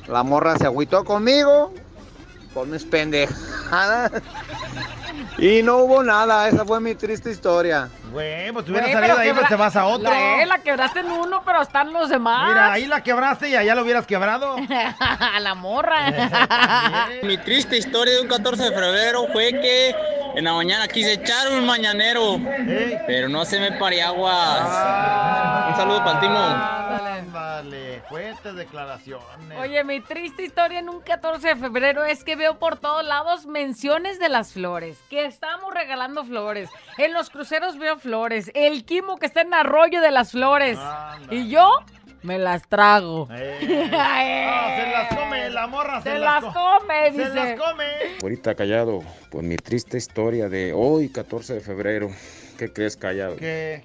[0.07, 1.71] La morra se agüitó conmigo,
[2.53, 4.11] con mis pendejadas.
[5.37, 7.89] Y no hubo nada, esa fue mi triste historia.
[8.11, 10.09] Güey, pues te hubieras salido de ahí, pues quebra- te vas a otro.
[10.09, 12.49] La, eh, la quebraste en uno, pero están los demás.
[12.49, 14.55] Mira, ahí la quebraste y allá lo hubieras quebrado.
[14.99, 17.07] A la morra.
[17.23, 19.95] Mi triste historia de un 14 de febrero fue que
[20.35, 22.39] en la mañana quise echar un mañanero,
[23.07, 25.69] pero no se me paré aguas.
[25.69, 26.79] Un saludo para el Timo.
[27.31, 29.57] Vale, fuertes declaraciones.
[29.59, 33.45] Oye, mi triste historia en un 14 de febrero es que veo por todos lados
[33.45, 36.69] menciones de las flores, que estamos regalando flores.
[36.97, 40.77] En los cruceros veo flores, el Kimo que está en Arroyo de las Flores.
[41.29, 41.69] Y yo
[42.23, 43.27] me las trago.
[44.01, 47.33] Ah, se las come, la morra se, Se las co- come, Se dice.
[47.35, 47.85] las come.
[48.21, 52.09] Ahorita callado, pues mi triste historia de hoy, 14 de febrero.
[52.57, 53.35] ¿Qué crees callado?
[53.37, 53.83] ¿Qué?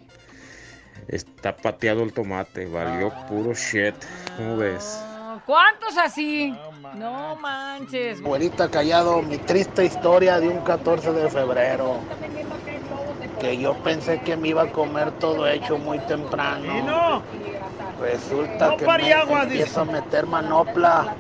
[1.08, 3.94] Está pateado el tomate, valió puro shit.
[4.36, 4.98] ¿Cómo ves?
[5.46, 6.56] ¿Cuántos así?
[6.94, 8.22] No manches.
[8.22, 11.98] Güerita Callado, mi triste historia de un 14 de febrero.
[13.40, 16.64] Que yo pensé que me iba a comer todo hecho muy temprano.
[16.78, 17.22] Y no.
[18.00, 21.14] Resulta No que me empiezo a meter manopla.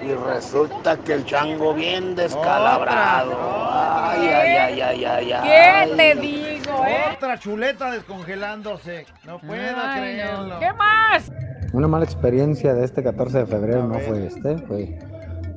[0.00, 3.32] Y resulta que el chango bien descalabrado.
[3.70, 5.48] Ay, ay, ay, ay, ay, ay.
[5.88, 7.14] ¿Qué te digo, eh?
[7.16, 9.06] Otra chuleta descongelándose.
[9.24, 10.00] No puedo Ay, no.
[10.00, 10.58] creerlo.
[10.60, 11.32] ¿Qué más?
[11.72, 14.98] Una mala experiencia de este 14 de febrero no fue este, fue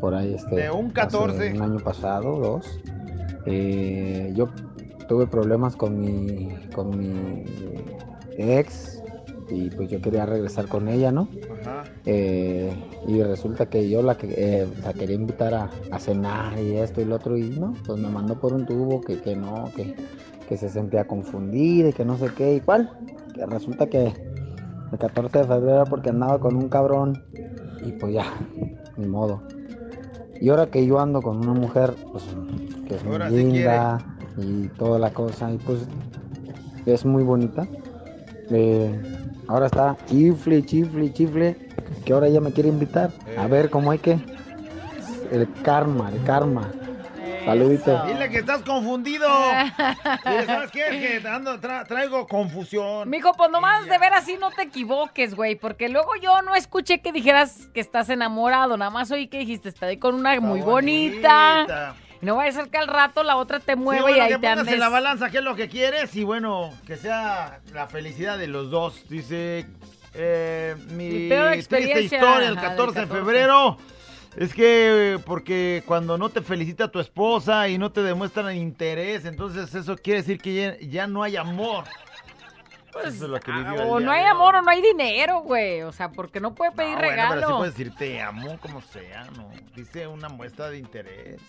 [0.02, 0.56] por ahí este.
[0.56, 1.38] De un 14.
[1.38, 2.80] hace un año pasado, dos.
[3.45, 4.49] Eh, yo
[5.12, 7.43] tuve problemas con mi, con mi
[8.38, 9.03] ex
[9.49, 11.28] y pues yo quería regresar con ella, ¿no?
[11.62, 11.84] Ajá.
[12.05, 12.72] Eh,
[13.09, 17.01] y resulta que yo la, que, eh, la quería invitar a, a cenar y esto
[17.01, 19.97] y lo otro y no, pues me mandó por un tubo que, que no, que,
[20.47, 22.89] que se sentía confundida y que no sé qué y cuál.
[23.34, 24.14] Que resulta que
[24.93, 27.22] el 14 de febrero era porque andaba con un cabrón
[27.86, 28.28] y pues ya,
[28.95, 29.43] ni modo.
[30.39, 32.24] Y ahora que yo ando con una mujer, pues
[32.88, 33.99] que es muy linda
[34.38, 35.82] y toda la cosa y pues
[36.86, 37.68] es muy bonita.
[38.50, 39.02] Eh,
[39.48, 41.56] ahora está chifle, chifle, chifle,
[42.06, 43.12] que ahora ella me quiere invitar.
[43.38, 44.20] A ver cómo hay que.
[45.32, 46.70] El karma, el karma.
[47.46, 48.08] Saluditos.
[48.08, 49.28] Dile que estás confundido.
[50.26, 50.88] Dile, ¿sabes qué?
[51.16, 53.10] Es que ando, tra- traigo confusión.
[53.10, 57.02] Mijo, pues nomás de ver así no te equivoques, güey, porque luego yo no escuché
[57.02, 61.56] que dijeras que estás enamorado, nada más oí que dijiste, estoy con una muy bonita.
[61.66, 61.96] bonita.
[62.22, 64.34] No vaya a ser que al rato la otra te Sí, mueva bueno, y ahí
[64.34, 64.74] que te andes.
[64.74, 68.47] en la balanza qué es lo que quieres y bueno, que sea la felicidad de
[68.47, 69.07] los dos.
[69.09, 69.65] Dice
[70.13, 73.26] eh, mi Mi peor triste experiencia, historia el ajá, del 14 de 14.
[73.26, 73.78] febrero.
[74.38, 79.74] Es que porque cuando no te felicita tu esposa y no te demuestran interés, entonces
[79.76, 81.84] eso quiere decir que ya, ya no hay amor.
[82.92, 85.42] Pues, Eso es lo que vivió o el no hay amor o no hay dinero,
[85.42, 85.82] güey.
[85.84, 87.34] O sea, porque no puede pedir Ah, bueno, regalo.
[87.36, 89.50] pero sí puedes decir te amo como sea, ¿no?
[89.76, 91.42] Dice una muestra de interés.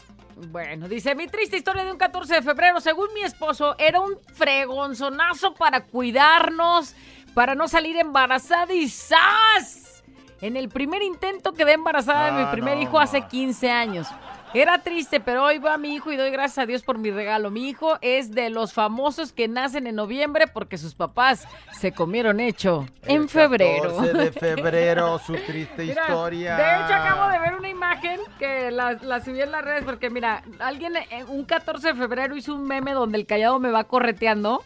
[0.48, 4.16] Bueno, dice, mi triste historia de un 14 de febrero, según mi esposo, era un
[4.34, 6.94] fregonzonazo para cuidarnos,
[7.34, 10.02] para no salir embarazada y ¡zas!
[10.40, 14.08] En el primer intento quedé embarazada de mi Ah, primer no, hijo hace 15 años.
[14.54, 17.50] Era triste, pero hoy va mi hijo y doy gracias a Dios por mi regalo.
[17.50, 22.38] Mi hijo es de los famosos que nacen en noviembre porque sus papás se comieron
[22.38, 23.96] hecho en febrero.
[23.96, 26.56] 14 de febrero, su triste Mira, historia.
[26.56, 30.10] De hecho, acabo de ver una imagen que la, la subí en las redes porque,
[30.10, 33.84] mira, alguien eh, un 14 de febrero hizo un meme donde el callado me va
[33.84, 34.62] correteando.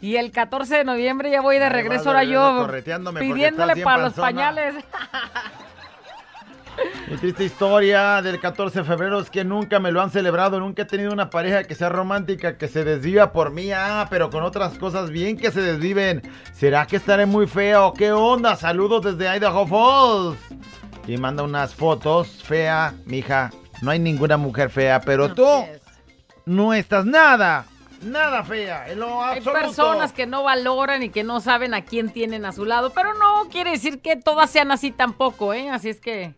[0.00, 2.68] Y el 14 de noviembre ya voy de regreso ahora yo
[3.18, 4.76] pidiéndole para los pañales.
[7.08, 10.82] Mi triste historia del 14 de febrero es que nunca me lo han celebrado, nunca
[10.82, 14.42] he tenido una pareja que sea romántica, que se desviva por mí, ah, pero con
[14.42, 16.22] otras cosas bien que se desviven.
[16.52, 17.92] ¿Será que estaré muy feo?
[17.92, 18.56] ¿Qué onda?
[18.56, 20.38] Saludos desde Idaho Falls.
[21.06, 23.50] Y manda unas fotos, fea, mija.
[23.80, 25.46] No hay ninguna mujer fea, pero tú
[26.44, 27.66] no estás nada,
[28.02, 32.10] nada fea, en lo Hay personas que no valoran y que no saben a quién
[32.10, 35.70] tienen a su lado, pero no quiere decir que todas sean así tampoco, ¿eh?
[35.70, 36.34] Así es que...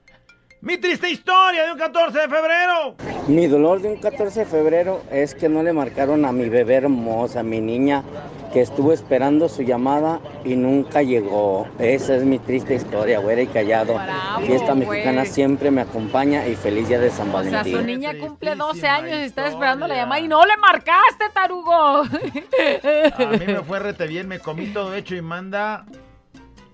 [0.62, 2.94] Mi triste historia de un 14 de febrero.
[3.28, 6.74] Mi dolor de un 14 de febrero es que no le marcaron a mi bebé
[6.74, 8.04] hermosa, mi niña,
[8.52, 11.66] que estuvo esperando su llamada y nunca llegó.
[11.78, 13.98] Esa es mi triste historia, güera y callado.
[14.44, 15.32] Fiesta mexicana güey.
[15.32, 17.76] siempre me acompaña y feliz día de San O sea, Valentín.
[17.76, 22.02] su niña cumple 12 años y está esperando la llamada y no le marcaste, tarugo.
[22.02, 25.86] A mí me fue rete bien, me comí todo hecho y manda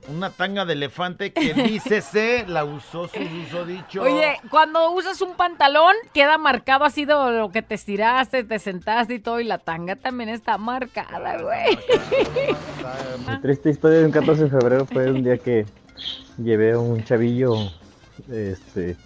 [0.09, 4.03] una tanga de elefante que dice se la usó su uso dicho.
[4.03, 9.15] Oye, cuando usas un pantalón, queda marcado así de lo que te estiraste, te sentaste
[9.15, 11.79] y todo, y la tanga también está marcada, güey.
[13.29, 15.67] Mi triste historia de un 14 de febrero fue un día que
[16.39, 17.55] llevé a un chavillo
[18.31, 18.97] este,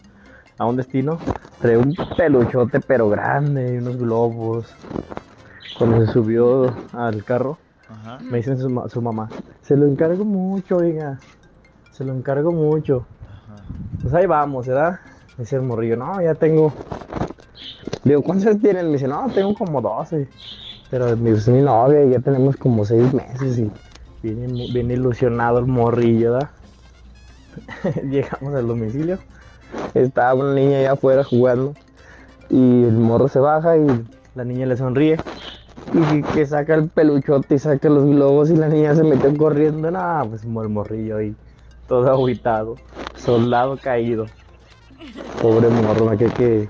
[0.58, 1.18] a un destino.
[1.60, 4.66] Traía un peluchote pero grande y unos globos.
[5.78, 7.56] Cuando se subió al carro,
[8.30, 9.30] me dicen su, ma- su mamá,
[9.62, 11.18] se lo encargo mucho, oiga,
[11.92, 13.06] se lo encargo mucho.
[14.02, 15.00] Pues ahí vamos, ¿verdad?
[15.36, 16.72] Me dice el morrillo, no, ya tengo...
[18.04, 18.86] Le digo, ¿cuántos años tienen?
[18.86, 20.28] Me dice, no, tengo como 12.
[20.90, 23.70] Pero mi, es mi novia ya tenemos como 6 meses y
[24.22, 26.50] viene, viene ilusionado el morrillo, ¿verdad?
[28.10, 29.18] Llegamos al domicilio,
[29.94, 31.74] estaba una niña allá afuera jugando
[32.48, 33.86] y el morro se baja y
[34.34, 35.18] la niña le sonríe
[35.92, 39.90] y que saca el peluchote y saca los globos y la niña se metió corriendo,
[39.90, 41.34] nada, pues el morrillo ahí,
[41.88, 42.76] todo aguitado,
[43.16, 44.26] soldado caído.
[45.40, 46.68] Pobre morro, creo que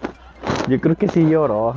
[0.68, 1.75] yo creo que sí lloró.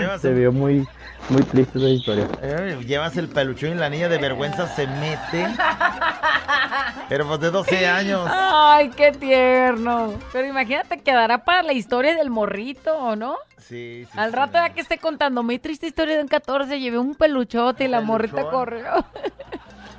[0.00, 0.86] llevas Se vio muy
[1.28, 2.28] muy triste esa historia.
[2.42, 5.46] Eh, Llevas el peluchón y la niña de vergüenza se mete.
[7.08, 8.28] Pero pues de 12 años.
[8.30, 10.14] Ay, qué tierno.
[10.32, 13.36] Pero imagínate, quedará para la historia del morrito, ¿o no?
[13.58, 14.18] Sí, sí.
[14.18, 17.84] Al rato ya que esté contando mi triste historia de un 14, llevé un peluchote
[17.84, 19.04] y la morrita corrió.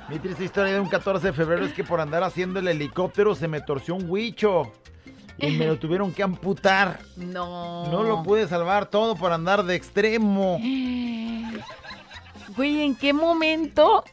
[0.08, 3.34] Mi triste historia de un 14 de febrero es que por andar haciendo el helicóptero
[3.34, 4.72] se me torció un huicho.
[5.38, 7.00] Y me lo tuvieron que amputar.
[7.16, 7.86] No.
[7.90, 10.58] No lo pude salvar todo por andar de extremo.
[12.56, 14.04] Güey, ¿en qué momento?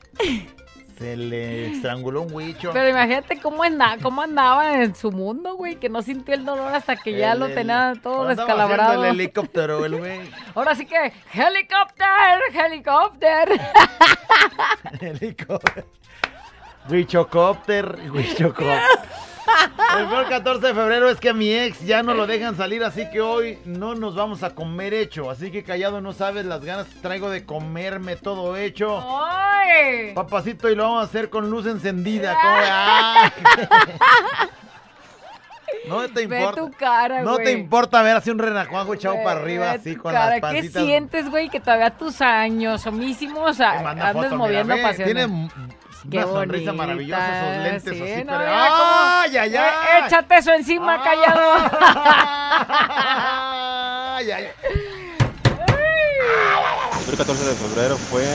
[1.00, 2.70] Se le estranguló un huicho.
[2.72, 6.74] Pero imagínate cómo, anda, cómo andaba en su mundo, güey, que no sintió el dolor
[6.74, 9.04] hasta que ya lo tenía todo andaba descalabrado.
[9.04, 10.22] el helicóptero, el güey.
[10.54, 13.56] Ahora sí que, helicóptero, helicóptero.
[15.02, 15.88] Helicóptero.
[16.88, 18.80] Huichocópter, huichocópter.
[19.98, 22.84] El peor 14 de febrero es que a mi ex ya no lo dejan salir,
[22.84, 25.30] así que hoy no nos vamos a comer hecho.
[25.30, 29.04] Así que callado no sabes las ganas que traigo de comerme todo hecho.
[29.24, 30.14] ¡Ay!
[30.14, 32.36] Papacito, y lo vamos a hacer con luz encendida.
[32.44, 33.32] ¡Ah!
[35.88, 36.62] No te Ve importa.
[36.62, 40.12] tu cara, no te importa ver así un renacuajo echado para arriba, ve así con
[40.14, 40.26] cara.
[40.26, 40.84] las ¿Qué pancitas.
[40.84, 45.04] sientes, güey, que todavía tus años homísimos a- Manda andes foto, moviendo mira, ve?
[45.04, 45.28] Tiene
[46.12, 48.24] Qué una sonrisa maravillosa, esos lentes sí, así.
[48.24, 50.04] no, pero- ¡Ay, ay, Eh, ay!
[50.06, 51.52] Échate eso encima, callado.
[54.18, 54.48] ¡Ay, ay!
[57.10, 58.26] El 14 de febrero fue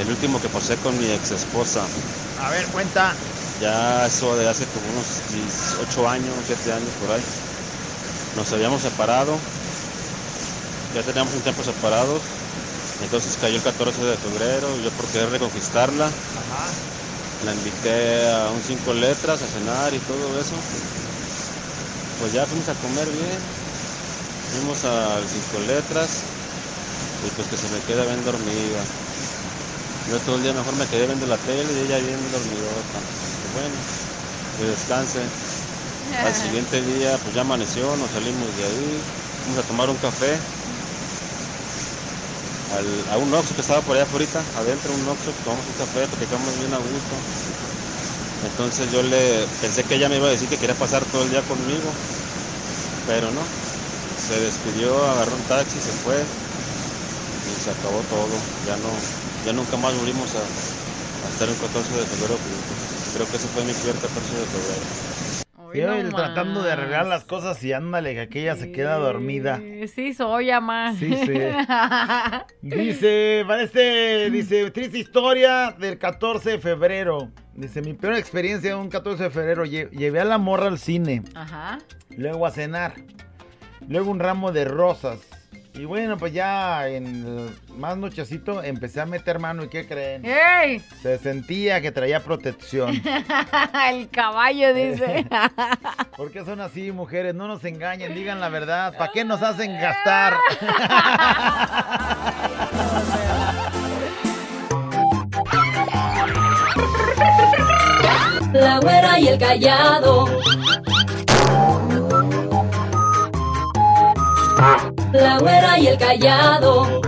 [0.00, 1.82] el último que pasé con mi ex esposa.
[2.42, 3.14] A ver, cuenta.
[3.60, 7.22] Ya eso de hace como unos 18 años, 7 años por ahí.
[8.36, 9.36] Nos habíamos separado.
[10.94, 12.20] Ya teníamos un tiempo separados.
[13.02, 14.78] Entonces cayó el 14 de febrero.
[14.78, 16.10] Yo por querer reconquistarla.
[17.40, 20.56] La invité a un cinco letras a cenar y todo eso.
[22.18, 23.40] Pues ya fuimos a comer bien.
[24.50, 26.26] Fuimos al cinco letras.
[27.20, 28.84] Y pues que se me queda bien dormida.
[30.04, 33.00] Yo todo el día mejor me quedé viendo la tele y ella bien dormidota.
[33.40, 33.76] Pues bueno,
[34.56, 35.32] que descanse.
[36.20, 39.06] Al siguiente día, pues ya amaneció, nos salimos de ahí,
[39.42, 40.46] fuimos a tomar un café.
[42.72, 46.56] A un Oxxo que estaba por allá afuera, adentro un Oxxo, tomamos un café, platicamos
[46.56, 47.14] bien a gusto.
[48.40, 51.30] Entonces yo le pensé que ella me iba a decir que quería pasar todo el
[51.30, 51.92] día conmigo,
[53.04, 53.46] pero no.
[54.16, 56.26] Se despidió, agarró un taxi, se fue
[57.44, 58.40] y se acabó todo.
[58.64, 58.96] Ya no,
[59.44, 60.48] ya nunca más volvimos a,
[61.28, 62.40] estar el 14 de febrero.
[63.12, 64.86] Creo que ese fue mi peor 14 de febrero.
[65.74, 69.60] Él tratando de arreglar las cosas y ándale, que aquella se queda dormida.
[69.94, 70.94] Sí, soy ama.
[70.94, 71.32] Sí, sí.
[72.62, 77.30] Dice, parece, dice, triste historia del 14 de febrero.
[77.54, 81.22] Dice, mi peor experiencia un 14 de febrero, lle- llevé a la morra al cine,
[81.34, 81.78] Ajá.
[82.16, 82.94] luego a cenar,
[83.88, 85.18] luego un ramo de rosas.
[85.74, 90.22] Y bueno, pues ya en el más nochecito empecé a meter mano y ¿qué creen?
[90.24, 90.80] ¡Ey!
[91.02, 93.02] Se sentía que traía protección.
[93.90, 95.26] El caballo dice.
[96.16, 97.34] ¿Por qué son así, mujeres?
[97.34, 98.96] No nos engañen, digan la verdad.
[98.98, 100.36] ¿Para qué nos hacen gastar?
[108.52, 110.26] La güera y el callado.
[115.12, 117.00] La güera y el callado.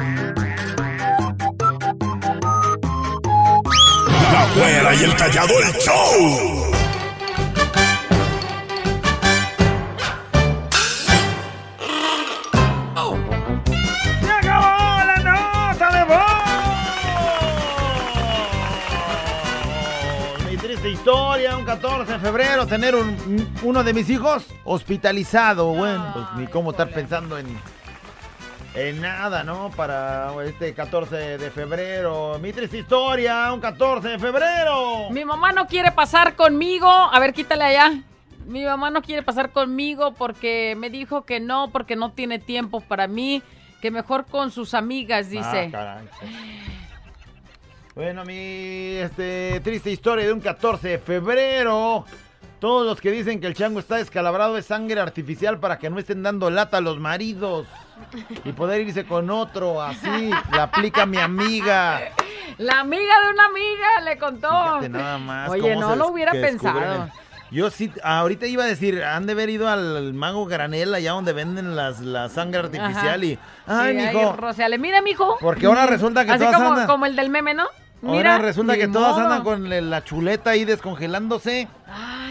[4.32, 6.72] La güera y el callado el show.
[14.20, 16.04] ¡Se acabó la nota de
[20.44, 20.50] voz!
[20.50, 25.66] Mi triste historia, un 14 de febrero, tener un- uno de mis hijos hospitalizado.
[25.74, 27.46] Bueno, pues ni cómo estar pensando en,
[28.74, 29.70] en nada, ¿no?
[29.70, 32.38] Para este 14 de febrero.
[32.40, 35.10] Mi triste historia, un 14 de febrero.
[35.10, 36.88] Mi mamá no quiere pasar conmigo.
[36.88, 37.92] A ver, quítale allá.
[38.46, 42.80] Mi mamá no quiere pasar conmigo porque me dijo que no, porque no tiene tiempo
[42.80, 43.42] para mí,
[43.80, 45.68] que mejor con sus amigas, dice.
[45.68, 46.08] Ah, caray.
[47.94, 52.04] Bueno, mi este, triste historia de un 14 de febrero.
[52.58, 55.98] Todos los que dicen que el chango está descalabrado de sangre artificial para que no
[55.98, 57.66] estén dando lata a los maridos
[58.44, 59.80] y poder irse con otro.
[59.82, 62.00] Así la aplica mi amiga.
[62.58, 64.48] La amiga de una amiga le contó.
[64.48, 65.50] Fíjate nada más.
[65.50, 67.08] Oye, no lo hubiera pensado.
[67.50, 71.32] Yo sí, ahorita iba a decir, han de haber ido al mago granel allá donde
[71.32, 73.24] venden las, la sangre artificial Ajá.
[73.24, 73.38] y...
[73.66, 75.36] Ay, Sí, mijo, Rociale, mira, mijo.
[75.40, 77.66] Porque ahora resulta que Así todas como, andan- como el del meme, ¿no?
[78.02, 81.68] Mira, Ahora resulta que todas andan con la chuleta ahí descongelándose.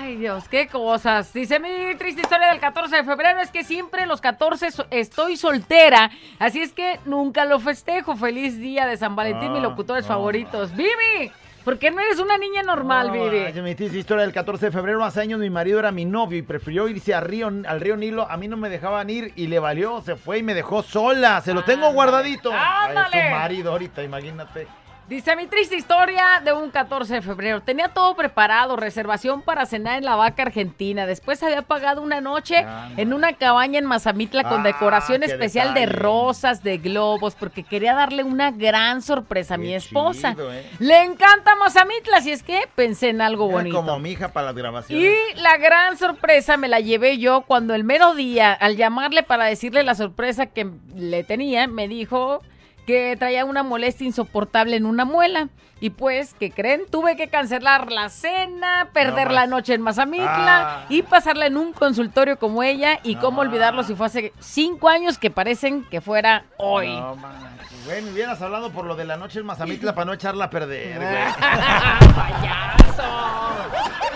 [0.03, 1.31] Ay, Dios, qué cosas.
[1.31, 5.37] Dice mi triste historia del 14 de febrero es que siempre los 14 so- estoy
[5.37, 8.17] soltera, así es que nunca lo festejo.
[8.17, 10.09] Feliz día de San Valentín, Ah, mis locutores no.
[10.09, 10.75] favoritos.
[10.75, 11.31] ¡Vivi!
[11.63, 13.61] ¿Por qué no eres una niña normal, No, Vivi?
[13.61, 16.41] mi triste historia del 14 de febrero, hace años mi marido era mi novio y
[16.41, 18.29] prefirió irse a río, al río Nilo.
[18.29, 21.39] A mí no me dejaban ir y le valió, se fue y me dejó sola.
[21.39, 22.51] Se lo tengo guardadito.
[22.51, 23.23] Ay, es ándale.
[23.29, 24.67] su marido ahorita, imagínate.
[25.09, 27.61] Dice mi triste historia de un 14 de febrero.
[27.61, 31.05] Tenía todo preparado, reservación para cenar en la vaca argentina.
[31.05, 35.87] Después había pagado una noche en una cabaña en Mazamitla con Ah, decoración especial de
[35.87, 40.31] rosas, de globos, porque quería darle una gran sorpresa a mi esposa.
[40.35, 40.65] chido, ¿eh?
[40.79, 43.75] Le encanta Mazamitla, así es que pensé en algo Era bonito.
[43.75, 45.05] como mi hija para las grabaciones.
[45.05, 49.45] Y la gran sorpresa me la llevé yo cuando el mero día, al llamarle para
[49.45, 52.41] decirle la sorpresa que le tenía, me dijo
[52.85, 55.49] que traía una molestia insoportable en una muela.
[55.79, 56.83] Y pues, ¿qué creen?
[56.89, 60.85] Tuve que cancelar la cena, perder No la noche en Mazamitla Ah.
[60.87, 62.99] y pasarla en un consultorio como ella.
[63.03, 66.95] Y cómo olvidarlo si fue hace cinco años que parecen que fuera hoy.
[66.95, 70.13] No, manches, güey, me hubieras hablado por lo de la noche en Mazamitla para no
[70.13, 71.09] echarla a perder, güey.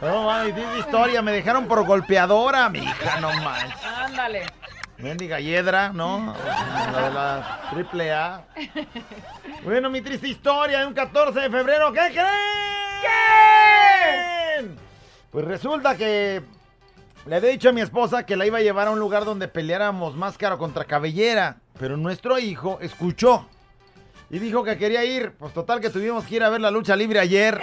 [0.00, 3.74] No, dice historia, me dejaron por golpeadora, mi hija, no manches.
[3.84, 4.46] Ándale.
[4.98, 6.34] Mendiga Hiedra, ¿no?
[6.92, 8.42] La de la triple A.
[9.62, 12.00] Bueno, mi triste historia de un 14 de febrero, ¿qué
[14.58, 14.76] creen?
[15.30, 16.42] Pues resulta que
[17.26, 19.46] le había dicho a mi esposa que la iba a llevar a un lugar donde
[19.46, 23.48] peleáramos máscara contra cabellera, pero nuestro hijo escuchó
[24.30, 25.32] y dijo que quería ir.
[25.38, 27.60] Pues total que tuvimos que ir a ver la lucha libre ayer.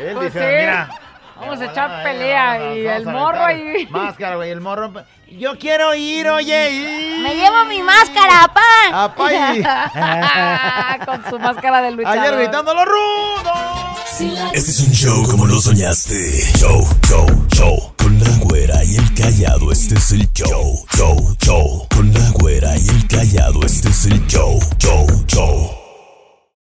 [0.00, 0.54] Él Pues dice, sí.
[0.60, 0.88] mira.
[1.36, 3.86] Vamos a echar pelea y el morro ahí.
[3.90, 4.92] Máscara, güey, el morro.
[5.30, 6.70] Yo quiero ir, oye.
[6.70, 9.04] y- Me llevo mi máscara, papá.
[9.04, 12.18] Apá y- Con su máscara de luchador.
[12.18, 14.52] Ayer gritando los rudos.
[14.52, 16.14] Este es un show como lo soñaste.
[16.58, 17.92] Show, show, show.
[17.96, 21.86] Con la güera güera y el callado, este es el show, show, show.
[21.94, 25.70] Con la güera y el callado, este es el show, show, show.